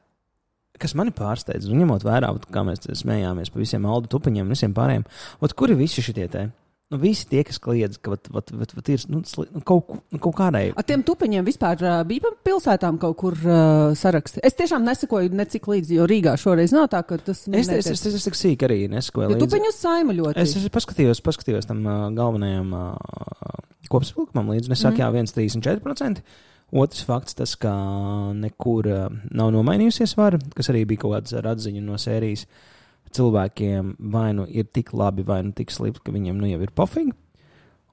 [0.83, 4.75] kas mani pārsteidz, un ņemot vērā, kā mēs smējāmies par visiem aldu tupiņiem un visiem
[4.77, 5.07] pārējiem,
[5.47, 6.49] ot, kur ir visi šie te?
[6.87, 9.97] Nu, visi tie, kas kliedz, ka vat, vat, vat, vat ir nu, sli, nu, kaut,
[10.15, 10.69] nu, kaut kādai.
[10.71, 14.39] Ar tiem tupiņiem vispār uh, bija pilsētām kaut kur uh, saraksti.
[14.47, 18.05] Es tiešām nesakoju necik līdzi, jo Rīgā šoreiz nav tā, ka tas Es, es, es,
[18.07, 19.33] es, es tik sīk arī nesakoju.
[19.33, 19.49] Jo līdzi.
[19.49, 20.45] tupiņu saimu ļoti.
[20.45, 23.59] Es, es paskatījos, paskatījos tam uh, galvenajam uh,
[23.91, 24.71] kopsavilkumam līdzi.
[24.71, 25.03] un Es saku, mm.
[25.03, 26.23] jā, 1,34%.
[26.87, 27.75] Otrs fakts, tas, ka
[28.39, 32.47] nekur uh, nav nomainījusies vara, kas arī bija kaut kāds ar atziņu no sērijas.
[33.15, 36.75] Cilvēkiem vai nu ir tik labi, vai nu tik slikti, ka viņiem nu jau ir
[36.75, 37.15] pofīgi.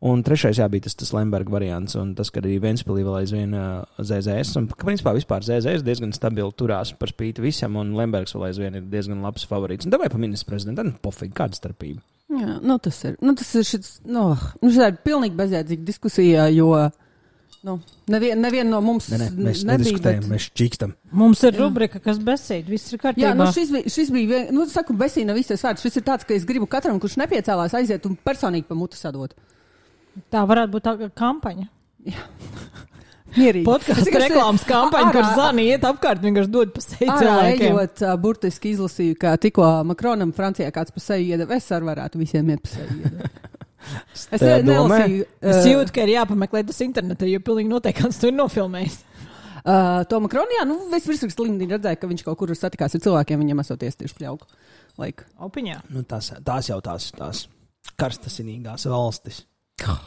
[0.03, 3.53] Un trešais, jā, bija tas, tas Lemberga variants, un tas, ka arī Vēnspīlī vēl aizvien
[3.55, 8.35] uh, ZZS, un ka principā vispār ZZS diezgan stabili turās par spīti visam, un Lembergs
[8.35, 9.87] vēl aizvien ir diezgan labs favorīts.
[9.87, 12.03] Un davai pa ministru prezidentu, nu, pofīgi, kāda starpība.
[12.33, 13.15] Jā, nu tas ir.
[13.23, 14.25] Nu, tas ir šis, nu,
[14.59, 16.73] nu, šī ir pilnīgi bezjēdzīga diskusija, jo
[17.63, 17.77] nu,
[18.11, 19.99] nevien, nevien no mums Ne, ne, mēs nebija.
[20.03, 20.93] bet- mēs čīkstam.
[21.11, 23.29] Mums ir rubrika, kas besīd, viss ir kārtībā.
[23.29, 25.81] Jā, nu šis bija, šis bija vien, nu, saku, besīna visas vārds.
[25.85, 29.33] Šis ir tāds, ka es gribu katram, kurš nepiecēlās, aiziet un personīgi pa mutu sadot.
[30.29, 31.69] Tā varētu būt tā kā kampaņa.
[33.33, 33.65] Mierīgi.
[33.65, 37.63] Podkāstu reklāmas kampaņa, Ārā- kur zani iet apkārt, vienkārši dod pa seju cilvēkiem.
[37.71, 41.55] ejot, burtiski izlasīju, ka tikko Makronam Francijā kāds pa seju iedeva.
[41.57, 43.39] Es arī varētu visiem iet pa seju iedot.
[44.13, 44.99] Es Tajā ne- domē?
[44.99, 45.25] nelasīju.
[45.53, 48.99] Es jūtu, ka ir jāpameklē tas internetā, jo pilnīgi noteikti kāds to ir nofilmējis.
[49.63, 53.03] Uh, to Makronu, jā, nu, es virsrakstu līmenī redzēju, ka viņš kaut kur satikās ar
[53.05, 54.47] cilvēkiem, viņam esot tieši pļauku.
[54.99, 55.23] Like.
[55.39, 55.79] Opiņā.
[55.89, 57.45] Nu, tās, tās jau tās, tās
[57.97, 59.43] karstasinīgās valstis.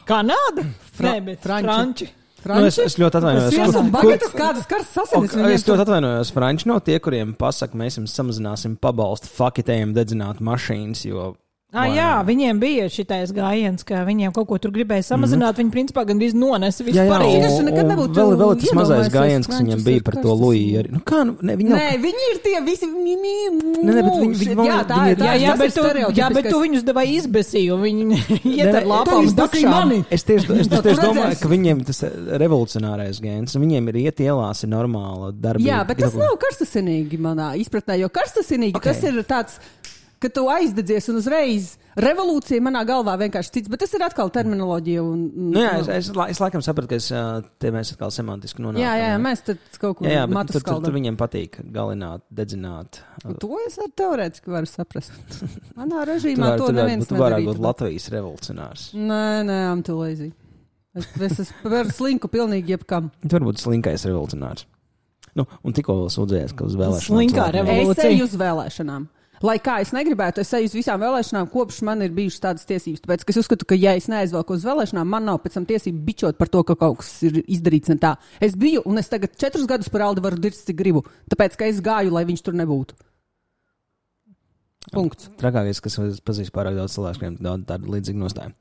[0.07, 0.63] Kanāda?
[0.95, 2.07] Fra- Nē, bet Franči.
[2.37, 2.61] Franči.
[2.61, 3.55] Nu, es, es ļoti atvainojos.
[3.57, 5.49] Kur- ir bagatas, kādas kur- sasinis Ok.
[5.51, 6.31] Es ļoti atvainojos.
[6.31, 11.33] Franči nav tie, kuriem pasaka, mēs jums samazināsim pabalstu, fakitējiem dedzināt mašīnas, jo.
[11.75, 15.51] Ah, vai jā, viņiem bija šitais gājiens, ka viņiem kaut ko tur gribēja samazināt.
[15.51, 15.57] Mm -hmm.
[15.59, 16.95] Viņi principā gandrīz nonesa visu.
[16.95, 17.49] Parīzi.
[17.59, 20.31] un, nekad nebūtu vēl, vēl tas mazais gājiens, kas ir bija par to.
[20.31, 20.79] Luiju.
[20.79, 20.91] Arī.
[20.95, 21.77] Nu, kā, nu, ne, viņi nav.
[21.79, 22.85] Nē, viņi ir tie visi.
[22.87, 25.17] Nē, nē, bet viņi- viņi- jā, tā viņi ir.
[25.17, 25.81] Jā, jā, tas bet tu,
[26.21, 28.21] jā, bet tu viņus devai izbesīju, un viņi
[28.57, 29.69] iet ar lapām dakšām.
[29.69, 30.05] mani.
[30.09, 33.89] Es tieši, es, es, Tu tieši domāju, ka viņiem tas ir revolucionārais gēns, un viņiem
[33.89, 35.67] ir iet ielās, ir normāla darbība.
[35.67, 39.59] Jā, bet tas nav karstasinīgi manā izpratnē, jo karstasinīgi tas ir tāds.
[40.19, 45.01] Ka tu aizdedzies un uzreiz revolūcija manā galvā vienkārši cits, bet tas ir atkal terminoloģija.
[45.05, 45.19] Un,
[45.53, 47.09] Nu, jā, es, es, la- es laikam sapratu, ka es,
[47.61, 48.81] te mēs atkal semantiski nonākam.
[48.81, 52.21] jā, jā, jā, mēs tad kaut ko bet matus tur, tur, tur viņiem patīk galināt,
[52.33, 53.01] dedzināt.
[53.43, 55.11] To es arī teorētiski varu saprast.
[55.77, 58.87] Manā režīmā vari- to tu vari- neviens tu varētu būt Latvijas revolucionārs.
[58.97, 60.31] Nē, nē, I'm too lazy.
[60.97, 63.11] Es, es esmu par slinku pilnīgi jebkam.
[63.21, 64.65] Tu vari būt slinkais revolucionārs.
[65.37, 67.13] Nu, un tikko vēl sūdzējies, ka uz vēlēšanām.
[67.13, 67.93] Slinkā revolūcija.
[68.01, 69.05] Es eju uz vēlēšanām.
[69.45, 73.03] Lai kā es negribētu, es eju uz visām vēlēšanām, kopš man ir bijušas tādas tiesības.
[73.03, 76.01] Tāpēc ka es uzskatu, ka, ja es neaizvelku uz vēlēšanām, man nav pēc tam tiesību
[76.07, 78.15] bičot par to, ka kaut kas ir izdarīts ne tā.
[78.41, 81.05] Es biju, un es tagad četrus gadus par Aldi varu dirzt, cik gribu.
[81.29, 82.97] Tāpēc, ka es gāju, lai viņš tur nebūtu.
[84.93, 85.29] Punkts.
[85.37, 88.55] Trakākais, kas es pazīstu pārāk daudz cilvēku, kuriem daudz tādu līdzīgu nostāju.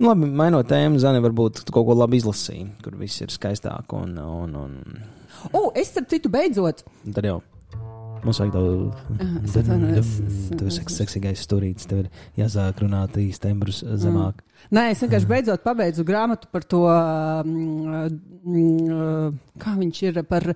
[0.00, 4.14] Nu, labi, mainot tēmu, Zani, varbūt kaut ko labi izlasīji, kur viss ir skaistāk un,
[4.16, 4.76] un, un,
[5.52, 6.84] O, es starp citu beidzot.
[7.12, 7.40] tad jau.
[8.22, 8.54] Mums vajag
[10.70, 14.42] seks, seksīgais stūrītis, tev ir jāsāk runāt īsti tembrus zemāk.
[14.70, 18.04] Nē, es vienkārši beidzot pabeidzu grāmatu par to, mm,
[18.46, 20.46] mm, kā viņš ir, par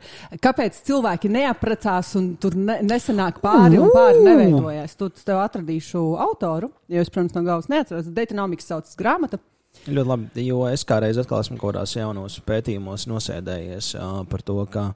[0.42, 4.94] kāpēc cilvēki neaprecās un tur ne, nesenāk pāri un pāri neveidojas.
[5.00, 8.12] Tu tev atradīšu autoru, jo es, protams, no galvas neatceros.
[8.14, 9.42] Deitānomikas saucas grāmata.
[9.90, 14.62] Ļoti labi, jo es kādreiz atkal esmu kaut kādās jaunos pētījumos nosēdējies uh, par to,
[14.70, 14.92] ka.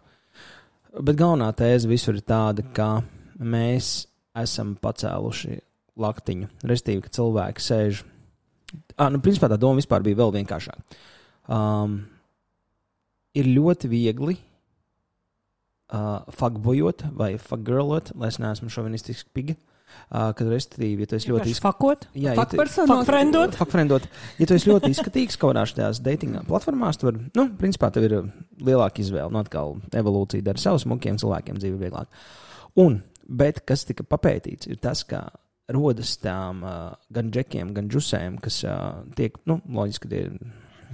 [0.91, 3.03] Bet galvenā tēze visur ir tāda, ka
[3.39, 4.09] mēs
[4.41, 5.61] esam pacēluši
[6.01, 6.49] laktiņu.
[6.67, 8.03] Restīvi, ka cilvēki sēž.
[8.97, 10.99] Ah, nu, principā tā doma vispār bija vēl vienkāršāka.
[11.51, 12.01] Um,
[13.39, 14.37] ir ļoti viegli
[15.95, 19.55] uh, fuckboyot vai fuckgirlot, lai es neesmu šovinistisks piga.
[20.11, 21.53] Uh, kad, restīvi, ja tu esi ļoti.
[22.19, 22.91] Jā, ja Fakt tu- personu.
[22.91, 23.53] Fakfriendot.
[23.55, 24.09] Fakfriendot.
[24.41, 28.17] Ja tu esi ļoti izskatīgs kaut kādās tajās datinga platformās, tad, nu, principā, tev ir
[28.19, 28.27] uh,
[28.59, 29.31] lielāka izvēle.
[29.31, 32.11] Nu, atkal evolūcija dara savus smukiem cilvēkiem dzīvi vieglāk.
[32.83, 32.99] Un,
[33.31, 35.29] bet kas tika papētīts, ir tas, ka
[35.71, 40.35] rodas tām uh, gan džekiem, gan džusēm, kas uh, tiek, nu, loģiski, ka tie ir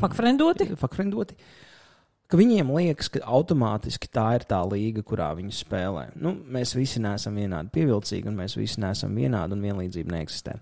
[0.03, 0.75] Fakfriendoti.
[0.77, 1.39] fakfriendoti.
[2.27, 6.09] Ka viņiem liekas, ka automātiski tā ir tā līga, kurā viņi spēlē.
[6.19, 10.57] Nu, mēs visi neesam vienādi pievilcīgi, un mēs visi neesam vienādi, un vienlīdzība neeksistē.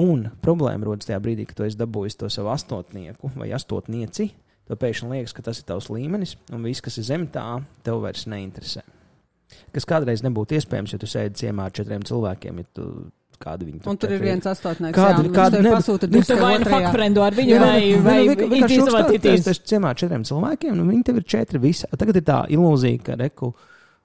[0.00, 4.30] Un problēma rodas tajā brīdī, kad tu esi dabūjis to savu astotnieku vai astotnieci.
[4.66, 7.44] Tev pēkšņi liekas, ka tas ir tavs līmenis, un viss, kas ir zem tā,
[7.86, 8.82] tev vairs neinteresē.
[9.76, 12.88] Kas kādreiz nebūtu iespējams, ja tu sēdi ciemā ar četriem cilvēkiem, ja tu
[13.38, 14.96] kādi viņi Un tur ir četri viens astotnieks.
[14.96, 16.72] Kāda- jā, viņš kāda- ne, pasūta Nu, tu vai nu otrajā.
[16.76, 19.38] fakfrendu ar viņu, Jā, vai, nu, vai nu, vienkārši it uzstāst, izvadīties.
[19.38, 21.86] Es esmu ciemā četriem cilvēkiem, un viņi tev ir četri visi.
[21.96, 23.54] Tagad ir tā ilūzija, ka reku,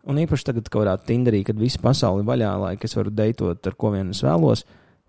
[0.07, 3.65] un īpaši tagad, kad varētu Tinderī, kad visa pasaule ir vaļā, lai es varu deitot
[3.67, 4.63] ar ko vien es vēlos.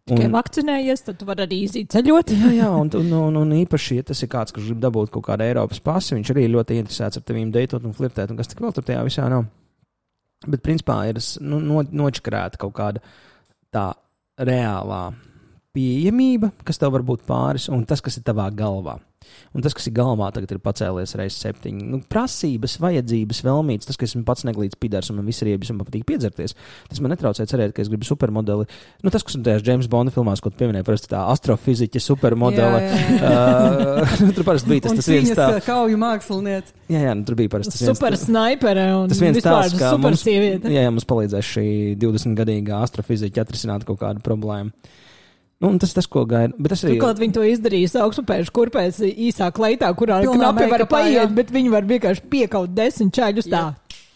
[0.05, 2.27] Tikai Un, vakcinējies, tad tu vari arī iziet ceļot.
[2.35, 5.23] jā, jā, un, un, un, un īpaši, ja tas ir kāds, kurš grib dabūt kaut
[5.29, 8.49] kādu Eiropas pasi, viņš arī ir ļoti interesēts ar tevīm deitot un flirtēt, un kas
[8.49, 9.45] tik vēl tur tajā visā nav.
[10.45, 12.99] Bet, principā, ir nu, no, nočakrēta kaut kāda
[13.73, 13.95] tā
[14.39, 15.13] reālā
[15.77, 18.99] pieejamība, kas tev var būt pāris, un tas, kas ir tavā galvā.
[19.53, 21.85] Un tas, kas ir galvā, tagad ir pacēlies reizes septiņi.
[21.89, 25.71] Nu, prasības, vajadzības, vēlmītes, tas, ka esmu pats neglīts pidars un man viss ir iebis
[25.73, 26.57] un man patīk piedzerties.
[26.91, 28.67] Tas man netraucē cerēt, ka es gribu supermodeli.
[29.05, 32.81] Nu, tas, kas ir tajās James Bonda filmās, ko tu pieminēji, parasti tā astrofiziķa supermodele.
[32.83, 34.25] Jā, jā, jā.
[34.27, 35.49] Uh, tur parasti bija tas, tas viens tā.
[35.59, 36.75] ā, kauju mākslinieks.
[36.93, 38.01] Jā, jā, nu, tur bija parasti tas viens.
[38.01, 40.73] Super snaipere un Tas viens kā super mums, sieviete.
[40.73, 41.69] jā, jā, mums palīdzēs šī
[42.03, 44.75] 20-gadīgā astrofiziķa atrisināt kaut kādu problēmu.
[45.63, 46.57] Nu, un tas, tas, ko gaida.
[46.59, 51.03] Bet tas arī Turklāt viņi to izdarīs augstupēšu kurpēs īsā kleitā, kurā knapi var meikapā,
[51.07, 51.23] jā.
[51.23, 53.61] paiet, bet viņi var vienkārši piekaut desmit čaļus tā.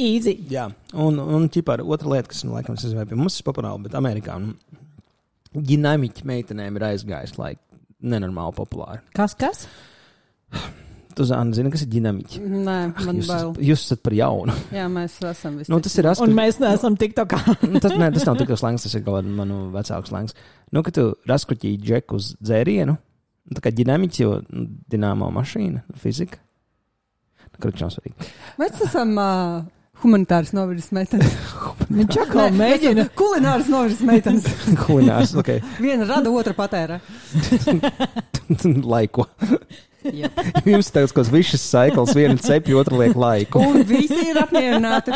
[0.02, 0.35] Easy.
[0.50, 3.94] Jā, un, un ķipā, otra lieta, kas es nezinu, vai pie mums ir populāra, bet
[3.96, 4.56] Amerikā nu,
[5.70, 7.54] ģinamiķi meitenēm ir aizgājis, lai
[8.02, 9.06] nenormāli populāri.
[9.16, 9.68] Kas, kas?
[11.16, 12.40] Tu zini, zini kas ir ģinamiķi?
[12.44, 12.76] Nē,
[13.07, 13.46] man Jūs, bail.
[13.55, 14.52] esat- jūs esat par jaunu.
[14.76, 15.70] Jā, mēs esam visi.
[15.72, 16.35] Nu, tas ir Un asins.
[16.37, 17.38] mēs neesam tik tā kā.
[17.64, 20.37] Nu, tas, nē, tas nav tikai slēgts, tas ir kaut kāds manu vecāku slēgts.
[20.76, 25.87] Nu, kad tu raskruķīji džeku uz dzērienu, nu, tā kā ģinamiķi, jo nu, dināmo mašīna,
[26.05, 26.42] fizika.
[27.57, 28.29] Kruķis nav svarīgi.
[28.61, 29.62] Mēs esam uh,
[30.02, 31.33] humanitāras novirzes meitenes.
[31.96, 33.07] Viņš atkal mēģina.
[33.16, 34.50] Kulināras novirzes meitenes.
[34.85, 35.55] Kulinārs, ok.
[35.81, 37.00] Viena rada, otra patērē.
[38.85, 39.24] Laiko.
[40.14, 40.30] Jā.
[40.72, 43.62] Jums tāds kāds višs saikls, viena cepja, otra liek laiku.
[43.62, 45.14] Un visi ir apmierināti.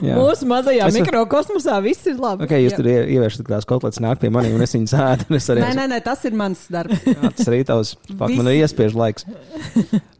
[0.00, 0.16] Jā.
[0.16, 2.44] Mūsu mazajā Es- mikrokosmosā viss ir labi.
[2.46, 2.76] Ok, jūs Jā.
[2.80, 5.62] tur ie- ievēršat tās kotlets nāk pie maniem, un es viņus ēdu, un es arī.
[5.64, 7.00] Nē, nē, nē, tas ir mans darbs.
[7.08, 7.94] Jā, tas arī tavs.
[8.16, 9.26] Fakt, man ir iespiež laiks.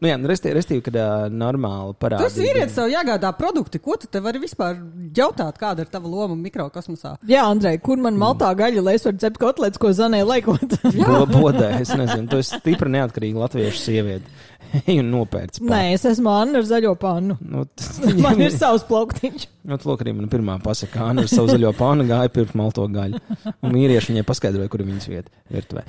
[0.01, 2.39] Nu jā, restīvi, restīvi kad uh, normāli Tu esi parādīt.
[2.41, 3.81] vīrietis, tev jāgādā produkti.
[3.81, 4.79] Ko tu te vari vispār
[5.17, 7.15] jautāt, kāda ir tava loma mikrokosmosā?
[7.29, 10.77] Jā, Andrej, kur man maltā gaļa, lai es varu cept kotlets, ko zanē laikot?
[11.01, 14.39] Bo, bodē, es nezinu, tu esi stipri neatkarīga latviešu sieviete.
[14.85, 15.59] Ej un nopērc.
[15.67, 17.37] Nē, es esmu Anna ar zaļo pannu.
[17.43, 17.65] Nu,
[18.23, 19.47] Man ir savs plauktiņš.
[19.67, 23.19] Nu, lūk, arī mana pirmā pasakā, Anna ar savu zaļo pānu gāja pirkt malto gaļu.
[23.61, 25.85] Un vīrieši viņai paskaidroja, kur ir viņas vieta virtuvē.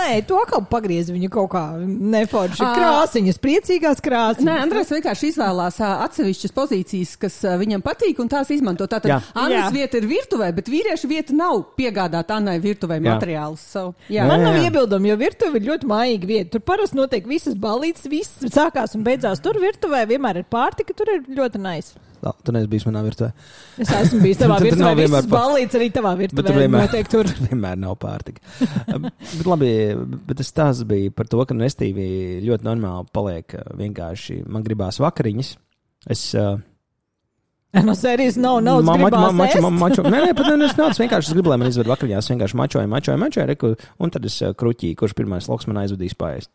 [0.00, 2.64] Nē, to atkal pagriez viņu kaut kā neforši.
[2.64, 4.46] Krāsiņas, priecīgās krāsiņas.
[4.46, 8.88] Nē, Andrēs vienkārši izvēlās atsevišķas pozīcijas, kas viņam patīk, un tās izmanto.
[8.90, 9.20] Tātad Jā.
[9.34, 9.70] Annas Jā.
[9.76, 13.04] vieta ir virtuvē, bet vīrieša vieta nav piegādāt Annai virtuvē Jā.
[13.10, 13.64] materiālus.
[13.74, 14.26] So, jā.
[14.28, 16.50] Man nav iebildumi, jo virtuve ir ļoti mājīga vieta.
[16.56, 19.42] Tur parasti notiek visas balītas, viss sākās un beidzās.
[19.44, 21.92] Tur virtuvē vienmēr ir pārtika, tur ir ļoti nais.
[22.20, 23.30] Tā, tu neesi bijis manā virtuvē.
[23.80, 26.46] Es esmu bijis tavā Tur virtuvē, nav vienmēr visas pa- balītas arī tavā virtuvē.
[26.50, 27.30] tur vienmēr, notiek tur.
[27.48, 28.40] vienmēr nav pārtika.
[29.38, 29.70] bet labi,
[30.28, 32.08] bet tas tās bija par to, ka nestīvi
[32.44, 34.42] ļoti normāli paliek vienkārši.
[34.48, 35.54] Man gribās vakariņas.
[36.12, 36.26] Es.
[36.36, 36.58] Uh,
[37.86, 38.84] No sērijas nav naudas.
[38.88, 39.62] Ma- ma- gribās ma- maču- ēst.
[39.62, 42.30] ma- maču- Nē, nē, pat ne, es naudas vienkārši es gribu, lai man izved vakariņās.
[42.32, 43.70] Vienkārši mačoju, mačoju, mačoju, reku,
[44.02, 46.50] un tad es kruķīju, kurš pirmais loks man aizvedīs pāriest.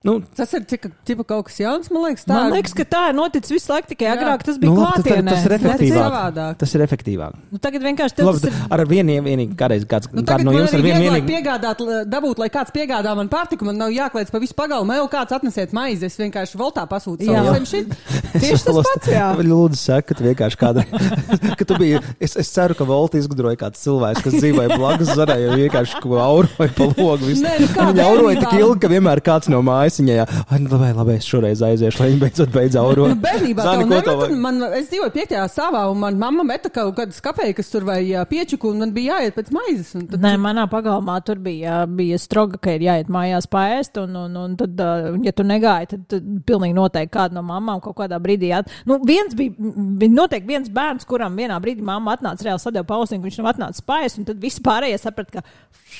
[0.00, 2.22] Nu, Tas ir tika, tipa kaut kas jauns, man liekas.
[2.24, 4.14] Tā Man liekas, ka tā ir noticis visu laiku, tikai Jā.
[4.16, 5.28] agrāk tas bija Nu, labi, tad- klātienē.
[5.28, 6.56] tas ir Tas ir efektīvāk.
[6.62, 7.34] Tas ir efektīvāk.
[7.52, 8.54] Nu, tagad vienkārši tas ir.
[8.72, 11.28] ar vienu vienīgu, kādreiz kāds, Nu, tagad no man jums ar vienu vienīgu.
[11.28, 15.36] piegādāt, dabūt, lai kāds piegādā man pārtiku, man nav jākliedz pa visu pagalmu, jau kāds
[15.36, 17.44] atnesiet maizi, es vienkārši voltā pasūtu Jā.
[17.44, 17.92] savu šit.
[18.40, 19.28] Tieši tas pats, jā.
[19.36, 20.88] Lūdzu, saka, ka tu vienkārši kādreiz,
[21.60, 25.42] ka tu biji, es, es ceru, ka Volta izgudroja kāds cilvēks, kas dzīvoja blakus zarai,
[25.44, 27.20] jo vienkārši ko auroja pa logu.
[27.28, 27.44] visu.
[27.44, 30.70] Nē, nu kā Viņa auroja tik ilgi, ka vienmēr kāds no mājas viņai, ai, nu,
[30.70, 33.10] labi, labi, es šoreiz aiziešu, lai viņa beidzot beidz aurot.
[33.10, 34.34] Nu, bērnībā Zani, nemet, vajag?
[34.44, 38.00] man, es dzīvoju piektajā stāvā, un man mamma meta kaut kādas kapeikas tur vai
[38.30, 39.94] piečuku, un man bija jāiet pēc maizes.
[39.98, 44.14] un Tad, Nē, manā pagalmā tur bija, bija stroga, ka ir jāiet mājās paēst, un,
[44.24, 44.84] un, un tad,
[45.24, 48.52] ja tu negāji, tad, tad pilnīgi noteikti kāda no mamām kaut kādā brīdī.
[48.56, 48.70] At...
[48.86, 49.54] Nu, viens bija,
[50.00, 53.86] bija noteikti viens bērns, kuram vienā brīdī mamma atnāca reāli sadeva pausiņu, viņš nav atnācis
[53.88, 55.44] paēst, un tad visi pārējie saprata, ka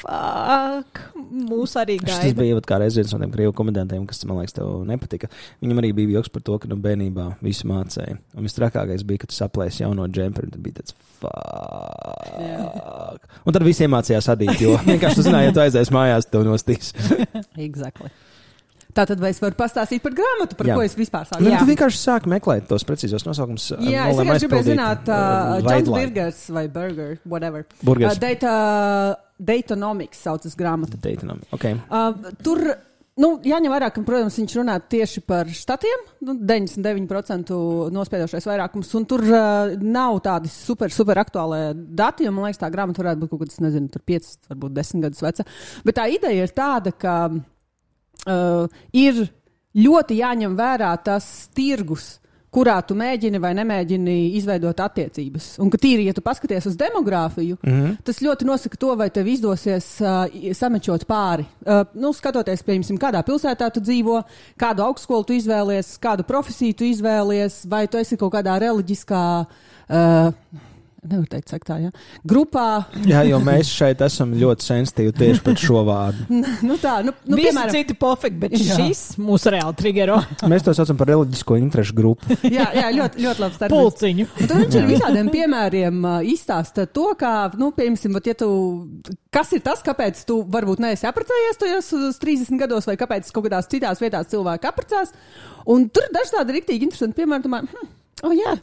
[0.01, 1.01] fuck,
[1.31, 2.39] mūs arī Tas gaida.
[2.41, 5.29] bija vat kā reiz viens no tiem krievu komendantiem, kas man liekas, tev nepatika.
[5.63, 8.19] Viņam arī bija joks par to, ka no bērnībā visu mācīja.
[8.37, 12.41] Un viss trakākais bija, ka tu saplēsi jauno džemperi, tad bija tāds fuck.
[13.45, 16.87] Un tad visi iemācījās adīt, jo vienkārši tu zināji, ja tu aizies mājās, tev nostīs.
[17.69, 18.11] exactly.
[18.91, 20.75] Tā tad es varu pastāstīt par grāmatu, par Jā.
[20.75, 21.45] ko es vispār sāku?
[21.47, 23.69] Nu, tu vienkārši sāki meklēt tos precīzos nosaukumus.
[23.87, 27.63] Jā, es tikai gribēju zināt, uh, Johns Burgers vai Burger, whatever.
[27.87, 28.19] Burgers.
[28.19, 28.53] Uh, data,
[29.39, 30.99] Datanomics saucas grāmata.
[31.01, 31.39] Daytonam.
[31.55, 31.79] Okay.
[31.87, 32.65] Uh, tur
[33.21, 36.05] Nu, jāņem vērā, ka, protams, viņš runā tieši par štatiem.
[36.25, 37.57] Nu, 99%
[37.93, 42.29] nospiedošais vairākums, un tur uh, nav tādi super, super aktuāli dati.
[42.31, 45.47] Man liekas, tā grāmata varētu būt kaut kāds, nezinu, 5, varbūt 10 gadus veca.
[45.85, 49.21] Bet tā ideja ir tāda, ka uh, ir
[49.77, 52.15] ļoti jāņem vērā tas tirgus,
[52.55, 55.53] kurā tu mēģini vai nemēģini izveidot attiecības.
[55.63, 57.97] Un, ka tīri, ja tu paskaties uz demogrāfiju, mm -hmm.
[58.05, 61.47] tas ļoti nosaka to, vai tev izdosies uh, samečot pāri.
[61.67, 64.23] Uh, nu, skatoties, piemēram, kādā pilsētā tu dzīvo,
[64.59, 69.47] kādu augstskolu tu izvēlies, kādu profesiju tu izvēlies, vai tu esi kaut kādā reliģiskā.
[69.91, 70.35] Uh,
[71.01, 71.91] Nevar teikt, tā, ja?
[72.29, 72.65] grupā.
[73.09, 76.27] Jā, jo mēs šeit esam ļoti sensitīvi tieši par šo vārdu.
[76.69, 78.77] nu tā, nu, nu Visi piemēram, citi pofekti, bet jā.
[78.77, 80.19] šis mūs reāli triggero.
[80.53, 82.37] mēs to saucam par reliģisko interešu grupu.
[82.57, 83.73] jā, jā, ļoti, ļoti labi starp.
[83.73, 84.29] Pulciņu.
[84.29, 88.53] Un tad viņš ir visādiem piemēriem izstāsta to, kā, nu, piemēram, ja tu,
[89.33, 93.73] kas ir tas, kāpēc tu varbūt neesi apprecējies tajos 30 gados, vai kāpēc kaut kādās
[93.73, 95.17] citās vietās cilvēki apprecās.
[95.71, 97.93] Un tur tādi rīktīgi interesanti piemēri, domāju, hm,
[98.29, 98.59] oh jā,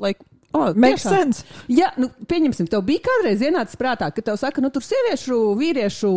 [0.00, 1.46] like, Oh, Makes sense.
[1.72, 6.10] Jā, nu, pieņemsim, tev bija kādreiz ienācis prātā, ka tev saka, nu, tur sieviešu, vīriešu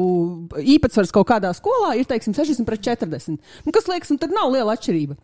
[0.76, 3.40] īpatsvars kaut kādā skolā ir, teiksim, 60 pret 40.
[3.64, 5.16] Nu, kas liekas, nu, tad nav liela atšķirība.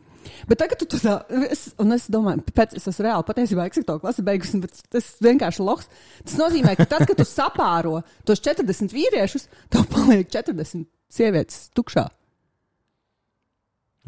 [0.48, 1.18] Bet tagad tu tā,
[1.50, 5.66] es, un es domāju, pēc es esmu reāli patiesībā eksakto klasi beigusi, bet tas vienkārši
[5.66, 5.90] loks.
[6.24, 12.06] Tas nozīmē, ka tad, kad tu sapāro tos 40 vīriešus, tev paliek 40 sievietes tukšā.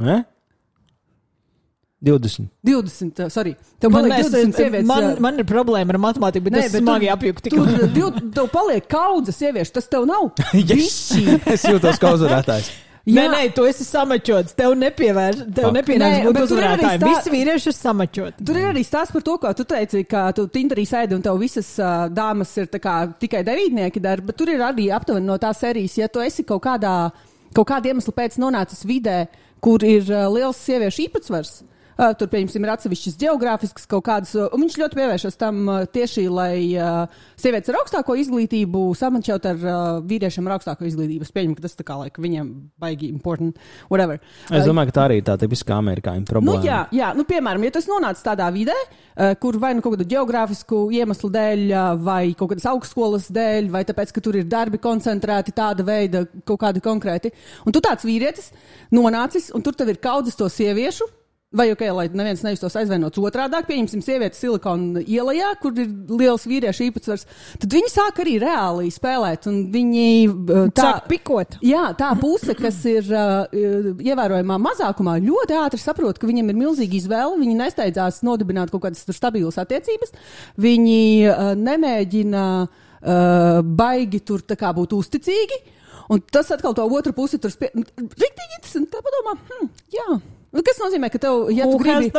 [0.04, 0.24] Ne?
[2.04, 2.50] 20.
[2.68, 3.56] 20, uh, sorry.
[3.80, 4.88] Tev man, paliek 20 sievietes.
[4.88, 7.68] Man, man ir problēma ar matemātiku, bet ne, es bet smagi apjuku tikko.
[7.96, 10.34] Tur tev paliek kaudze sieviešu, tas tev nav.
[10.72, 11.14] yes.
[11.56, 12.74] es jūtos kā uzvarētājs.
[13.04, 13.18] Jā.
[13.18, 14.54] Nē, nē, tu esi samačots.
[14.56, 17.02] Tev nepievērš, tev nepienāks būt uzvarētājiem.
[17.02, 17.10] Tā...
[17.12, 18.46] Visi vīrieši ir samačoti.
[18.48, 21.40] Tur ir arī stāsts par to, ko tu teici, ka tu Tinderī sēdi un tev
[21.42, 25.60] visas uh, dāmas ir kā, tikai devītnieki dar, bet tur ir arī aptuveni no tās
[25.60, 26.96] sērijas, ja tu esi kaut kādā,
[27.52, 29.26] kaut kāda iemesla pēc nonācis vidē,
[29.64, 31.58] kur ir uh, liels sieviešu īpatsvars.
[31.94, 36.26] Uh, tur, piemēram, ir atsevišķas geogrāfiskas kaut kādas, un viņš ļoti pievēršas tam uh, tieši,
[36.34, 36.56] lai
[37.40, 39.60] sievietes ar augstāko izglītību samančot ar
[40.10, 41.28] vīriešiem ar augstāko izglītību.
[41.28, 42.50] Es pieņemu, ka tas tā kā laika viņiem
[42.82, 43.60] baigi important,
[43.92, 44.20] whatever.
[44.50, 46.60] Es domāju, ka tā arī tā tipiskā amerikāņu problēma.
[46.60, 48.76] Nu, jā, jā, nu, piemēram, ja tas nonāca tādā vidē,
[49.42, 51.66] kur vai nu kaut kādu geogrāfisku iemeslu dēļ,
[52.04, 56.62] vai kaut kādas augstskolas dēļ, vai tāpēc, ka tur ir darbi koncentrēti tāda veida, kaut
[56.66, 57.34] kādi konkrēti,
[57.68, 58.52] un tu tāds vīrietis
[58.96, 61.10] nonācis, un tur tev ir kaudzes to sieviešu
[61.54, 66.88] Vai ok, lai neviens nejustos aizvainots otrādi, pieņemsim, sievieti silikona ielā, kur ir liels vīriešu
[66.88, 67.28] īpatsvars,
[67.62, 69.46] tad viņi sāk arī reāli spēlēt.
[69.74, 71.60] Viņi uh, tā sāk pikot.
[71.62, 73.54] Jā, tā puse, kas ir uh,
[74.02, 77.38] ievērojamā mazākumā, ļoti ātri saprot, ka viņiem ir milzīga izvēle.
[77.44, 80.18] Viņi nesteidzās nodibināt kaut kādas stabilas attiecības.
[80.66, 85.64] Viņi uh, nemēģina uh, baigi tur būt uzticīgi.
[86.10, 87.76] Un tas atkal to otru pusi tur spēj.
[87.78, 88.90] Rīktīgi interesanti.
[88.92, 90.24] Tā padomā, hm, jā.
[90.54, 92.12] Nu, kas nozīmē, ka tev, ja Who tu gribi...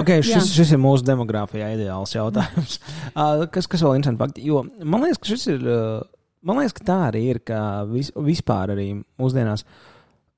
[0.00, 0.44] Okay, šis, Jā.
[0.56, 2.78] šis ir mūsu demogrāfijā ideāls jautājums.
[3.12, 4.46] uh, kas, kas vēl interesanti fakti?
[4.48, 6.00] Jo man liekas, ka šis ir, uh,
[6.48, 9.66] man liekas, ka tā arī ir, ka vis, vispār arī mūsdienās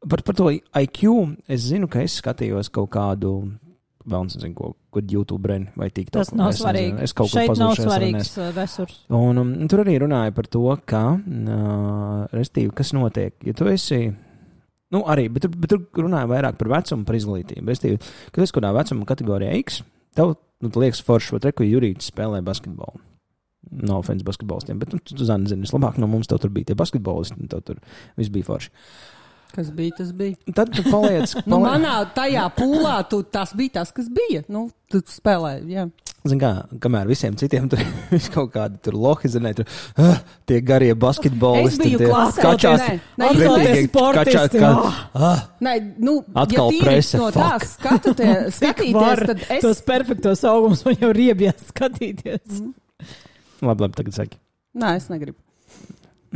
[0.08, 1.02] par, par to IQ
[1.46, 3.34] es zinu, ka es skatījos kaut kādu
[4.10, 6.24] vēl nezinu, ko, ko YouTube brīdi vai TikTok.
[6.24, 6.94] Tas nav es svarīgi.
[6.94, 7.62] Nezinu, es kaut ko pazudu.
[7.62, 8.98] Nav svarīgs uh, resurs.
[9.20, 14.08] Un um, tur arī runāja par to, ka, uh, restīvi, kas notiek, ja tu esi
[14.90, 17.70] Nu, arī, bet, bet tur runājam vairāk par vecumu, par izglītību.
[17.70, 19.84] Es teiktu, ka tas, kādā vecuma kategorijā X,
[20.18, 22.98] tev nu, liekas, forši, vai reku Jurīts spēlē basketbolu.
[23.70, 27.36] No offense basketbolistiem, bet nu, tu zini, zini, vislabāk no mums tur bija tie basketbolisti,
[27.38, 27.78] un tur
[28.18, 28.72] viss bija forši.
[29.50, 30.36] Kas bija, tas bija.
[30.54, 31.32] Tad tu paliec.
[31.34, 31.48] paliec.
[31.50, 34.44] nu, manā tajā pūlā tu, tas bija tas, kas bija.
[34.50, 35.66] Nu, tu spēlēji.
[35.74, 35.86] Jā.
[36.28, 36.50] Zin kā,
[36.84, 37.80] kamēr visiem citiem tur
[38.16, 39.64] ir kaut kādi tur lohi, zinē, tur
[39.96, 41.94] uh, tie garie basketbolisti.
[41.94, 42.82] Biju klasē, kačās,
[43.16, 44.60] nē, nē, sportisti.
[44.60, 44.72] Kā,
[45.16, 45.46] ah.
[45.64, 47.20] Nē, nu, atkal ja prese.
[47.22, 48.28] No tā skatute,
[48.58, 49.62] skatīties, tad es.
[49.64, 52.60] Tos perfektos augumus man jau riebjās skatīties.
[52.60, 52.74] Mm.
[53.64, 54.40] Labi, labi, tagad saki.
[54.80, 55.40] Nē, es negribu.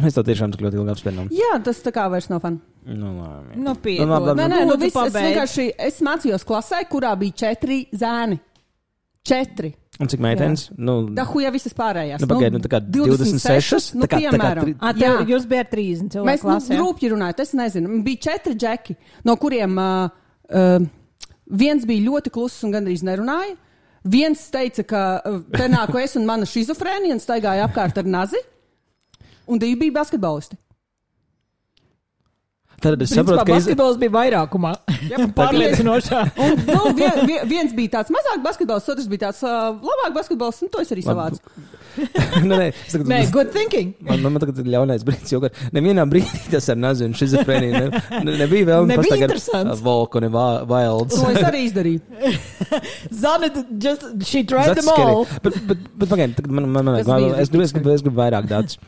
[0.01, 1.29] Mēs to tiešām tik ļoti ilgi apspriedām.
[1.31, 2.57] Jā, tas tā kā vairs nav fun.
[2.89, 3.61] Nu, labi.
[3.61, 4.09] Nu, piedod.
[4.09, 4.41] nu, labi, labi.
[4.41, 8.41] Nē, nē, nu, viss, es vienkārši es mācījos klasē, kurā bija četri zēni.
[9.25, 9.73] Četri.
[10.03, 10.67] Un cik meitenes?
[10.77, 12.23] Nu, da huja visas pārējās.
[12.25, 13.93] Nu, pagaid, nu, tā kā 26.
[13.95, 14.73] Nu, tā kā, piemēram.
[14.75, 15.07] Tā kā, tri...
[15.07, 16.73] A, jūs bijat 30 cilvēki Mēs klasē.
[16.73, 18.01] Mēs rūpīgi runājam, es nezinu.
[18.07, 18.97] Bija četri džeki,
[19.29, 20.09] no kuriem uh,
[20.51, 20.89] uh,
[21.63, 23.55] viens bija ļoti kluss un gandrīz nerunāja.
[24.11, 28.43] Viens teica, ka uh, te nāku es un mana šizofrēnija un staigāja apkārt ar nazi.
[29.47, 30.59] Un divi bija basketbolisti.
[32.85, 34.01] Tad es saprotu, ka basketbols iz...
[34.03, 34.75] bija vairākumā.
[35.37, 36.25] Pārliecinošā.
[36.45, 40.61] un, nu, vien, vien, viens bija tāds mazāk basketbols, otrs bija tāds uh, labāk basketbols,
[40.65, 41.41] un to es arī savācu.
[42.49, 43.93] nē, nē, es tagad, Nē, good thinking.
[44.03, 45.41] Man, man, man tagad ir ļaunais brīdis, jo
[45.77, 49.83] nevienā brīdī tas ar nazi un šizofrēniju ne, ne, nebija vēl Nebija interesants.
[49.85, 51.15] Volku un Wilds.
[51.21, 52.03] To es arī izdarīju.
[53.23, 55.25] Zana, just, she tried That's them all.
[55.25, 55.45] scary.
[55.47, 58.07] Bet, bet, bet pagaidi, tagad man, man, man, man, es, gribu, es, riktīgi gribu, es
[58.07, 58.81] gribu vairāk datus.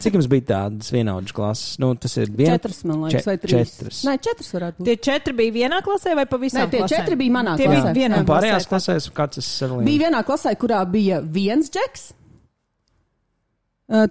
[0.00, 1.74] Cik jums bija tādas vienaudžu klases?
[1.82, 2.54] Nu, tas ir viens.
[2.54, 3.74] Četras, man liekas, vai trīs.
[3.74, 3.98] četras.
[4.08, 4.86] Nē, četras varētu būt.
[4.88, 6.62] Tie četri bija vienā klasē vai pavisam?
[6.62, 6.94] Nē, tie klasēm?
[7.02, 7.90] četri bija manā Tie klasē.
[7.92, 8.96] bija vienā Un pārējās klasē.
[9.18, 9.88] kāds tas sadalījums?
[9.90, 12.06] Bija vienā klasē, kurā bija viens džeks.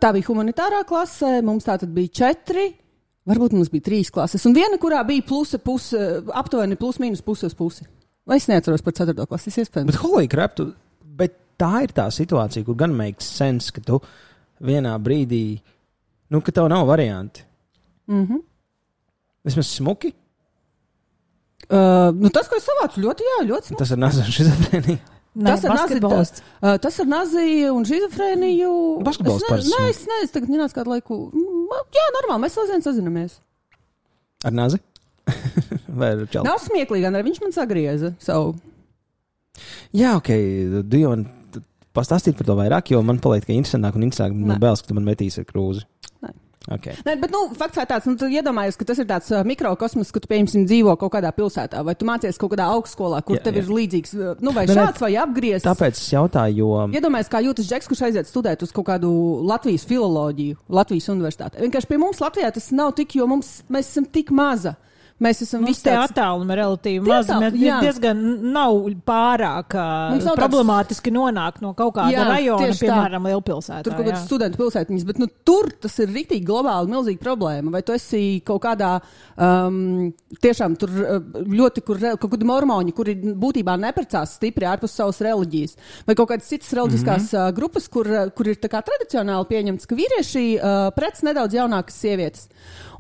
[0.04, 2.68] Tā bija humanitārā klasē, mums tā tad bija četri.
[3.26, 5.98] Varbūt mums bija trīs klases, un viena, kurā bija plusa, puse,
[6.36, 7.86] aptuveni plus mīnus pusi uz pusi.
[8.28, 9.88] Vai es neatceros par ceturto klasi, iespējams.
[9.90, 10.66] Bet, holy crap, tu,
[11.18, 14.02] bet tā ir tā situācija, kur gan makes sense, ka tu
[14.62, 15.60] vienā brīdī,
[16.30, 17.44] nu, ka tev nav varianti.
[18.08, 18.42] Mm -hmm.
[19.44, 20.14] Vismaz smuki,
[21.70, 23.80] uh, nu, tas, ko es savācu, ļoti, jā, ļoti smuki.
[23.80, 24.98] tas ir nazis šizofrēnija.
[25.34, 26.42] Nē, Tas ir basketbolists.
[26.62, 28.74] Uh, tas ar naziju un šizofrēniju.
[29.04, 31.32] Basketbols Es ne- parasti Nē, es nezinu, tagad nenāc kādu laiku.
[31.34, 33.40] Mm, Jā, normāli, mēs vēl sazināmies.
[34.46, 34.78] Ar nazi?
[35.98, 36.44] Vai ar čelu?
[36.46, 38.54] Nav smieklīgi, arī viņš man sagrieza savu.
[39.94, 40.30] Jā, ok,
[40.86, 41.26] divi man
[41.96, 44.40] pastāstīt par to vairāk, jo man paliek tikai interesantāk un interesantāk.
[44.54, 45.86] Man bailes, ka tu man metīs ar krūzi.
[46.24, 46.32] Nē.
[46.78, 46.96] Okay.
[47.04, 50.14] Nē, bet, nu, fakts ir tāds, nu, tu iedomājies, ka tas ir tāds uh, mikrokosmos,
[50.16, 53.42] ka tu, piemēram, dzīvo kaut kādā pilsētā, vai tu mācies kaut kādā augstskolā, kur Jā,
[53.50, 53.66] tev jā.
[53.66, 55.68] ir līdzīgs, uh, nu, vai ne- šāds, vai apgriezts.
[55.68, 59.12] Tāpēc es jautāju, jo Iedomājieties, kā jūtas Džeks, kurš aiziet studēt uz kaut kādu
[59.44, 61.60] Latvijas filoloģiju, Latvijas universitātē.
[61.68, 64.78] Vienkārši pie mums Latvijā tas nav tik, jo mums, mēs esam tik maza.
[65.22, 67.76] Mēs esam visi tāds- attālumi relatīvi attālumi, Mēs jā.
[67.84, 73.84] diezgan nav pārāk uh, nav tāds- problemātiski nonākt no kaut kāda Jā, rajona, piemēram, lielpilsētā.
[73.86, 74.12] Tur kaut jā.
[74.12, 77.72] kādas studentu pilsētiņas, bet nu, tur tas ir rīktīgi globāli milzīga problēma.
[77.72, 78.96] Vai tu esi kaut kādā
[79.38, 80.12] um,
[80.42, 86.18] tiešām tur ļoti, kur kaut kādi mormoņi, kuri būtībā neprecās stipri ārpus savas reliģijas, vai
[86.20, 87.54] kaut kādas citas reliģiskās mm -hmm.
[87.54, 92.50] grupas, kur, kur ir tā kā tradicionāli pieņemts, ka vīrieši uh, prec nedaudz jaunākas sievietes.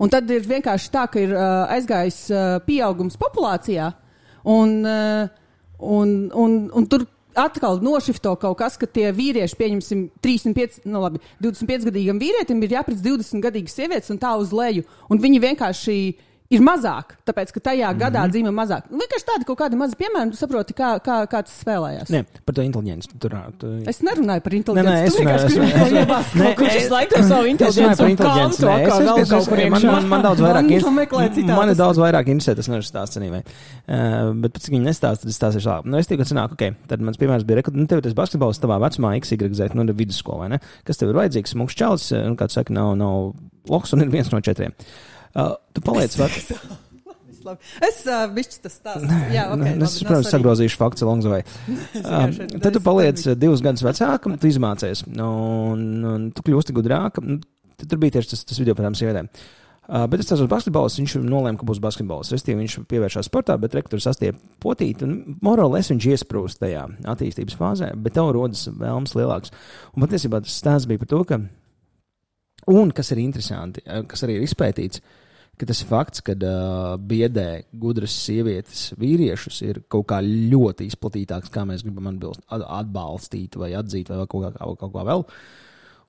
[0.01, 3.91] Un tad ir vienkārši tā, ka ir uh, aizgājis uh, pieaugums populācijā.
[4.49, 5.27] Un, uh,
[5.79, 7.05] un, un, un tur
[7.37, 12.77] atkal nošifto kaut kas, ka tie vīrieši, pieņemsim, 35, nu labi, 25 gadīgam vīrietim ir
[12.77, 14.85] jāpēc 20 gadīgas sievietes un tā uz leju.
[15.09, 15.97] Un viņi vienkārši
[16.53, 18.01] ir mazāk, tāpēc ka tajā mm -hmm.
[18.03, 18.89] gadā dzīvo mazāk.
[18.91, 22.09] Nu, Vienkārši tādi kaut kādi mazi piemēri, saproti, kā, kā, kā tas spēlējās.
[22.09, 24.89] ne, par to inteliģenci tu tur tu, Es nerunāju par Nē, inteliģenci.
[24.89, 25.57] nē, es vienkārši
[26.33, 26.55] Nē.
[26.55, 27.57] Kurš es- visu laiku to savu nē,
[28.87, 31.55] kur man- daudz vairāk Man in- pameklē citātus.
[31.55, 33.43] Man ir daudz vairāk interesē tas nevis stāsts anīmē.
[33.87, 35.85] Uh, bet pēc viņi nestāsta, tad es stāstīšu tālāk.
[35.85, 38.59] Nu, es tikai sanāku, ok, tad mans piemērs bija, ka, nu, tev ir tas basketbols
[38.59, 40.59] tavā vecumā, XYZ, nu, ir vidusskola, vai ne?
[40.85, 41.53] Kas tev ir vajadzīgs?
[41.53, 43.33] Smūgs čalis, eh, nu, kāds saka, nav, nav
[43.69, 44.71] loks un ir viens no četriem.
[44.71, 45.12] Uh,
[45.73, 46.39] tu paliec vec.
[47.43, 47.59] Labi.
[47.83, 49.15] Es uh, bišķi tas stāstu.
[49.33, 49.59] Jā, ok.
[49.59, 50.31] Nu, labi, es, protams, svarīgi.
[50.31, 51.43] sagrozīšu faktu way.
[51.99, 57.19] Um, tad tu paliec uh, divus gadus vecāks, tu izmācies, un, un tu kļūsti gudrāk.
[57.19, 57.41] Nu,
[57.83, 59.27] Tur bija tieši tas, tas video par tām sievietēm.
[59.83, 62.29] Uh, bet es teicu, basketbols, viņš nolēma, ka būs basketbols.
[62.31, 65.01] Restīvi viņš pievēršās sportā, bet rektors sastāv potīt.
[65.03, 69.51] Un morāli viņš iesprūst tajā attīstības fāzē, bet tev rodas vēlms lielāks.
[69.91, 71.41] Un patiesībā tas stāsts bija par to, ka,
[72.71, 75.03] un kas ir interesanti, eh, kas arī ir izpētīts,
[75.59, 81.65] ka tas fakts, ka uh, biedē gudras sievietes vīriešus ir kaut kā ļoti izplatītāks, kā
[81.69, 85.25] mēs gribam atbilst, at- atbalstīt vai atzīt vai kaut kā, kaut, kaut kā vēl.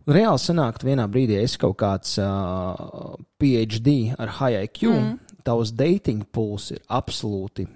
[0.04, 5.38] Un reāli sanākt vienā brīdī, esi kaut kāds uh, PhD ar high IQ, mm.
[5.46, 7.68] tavs dating pools ir absolūti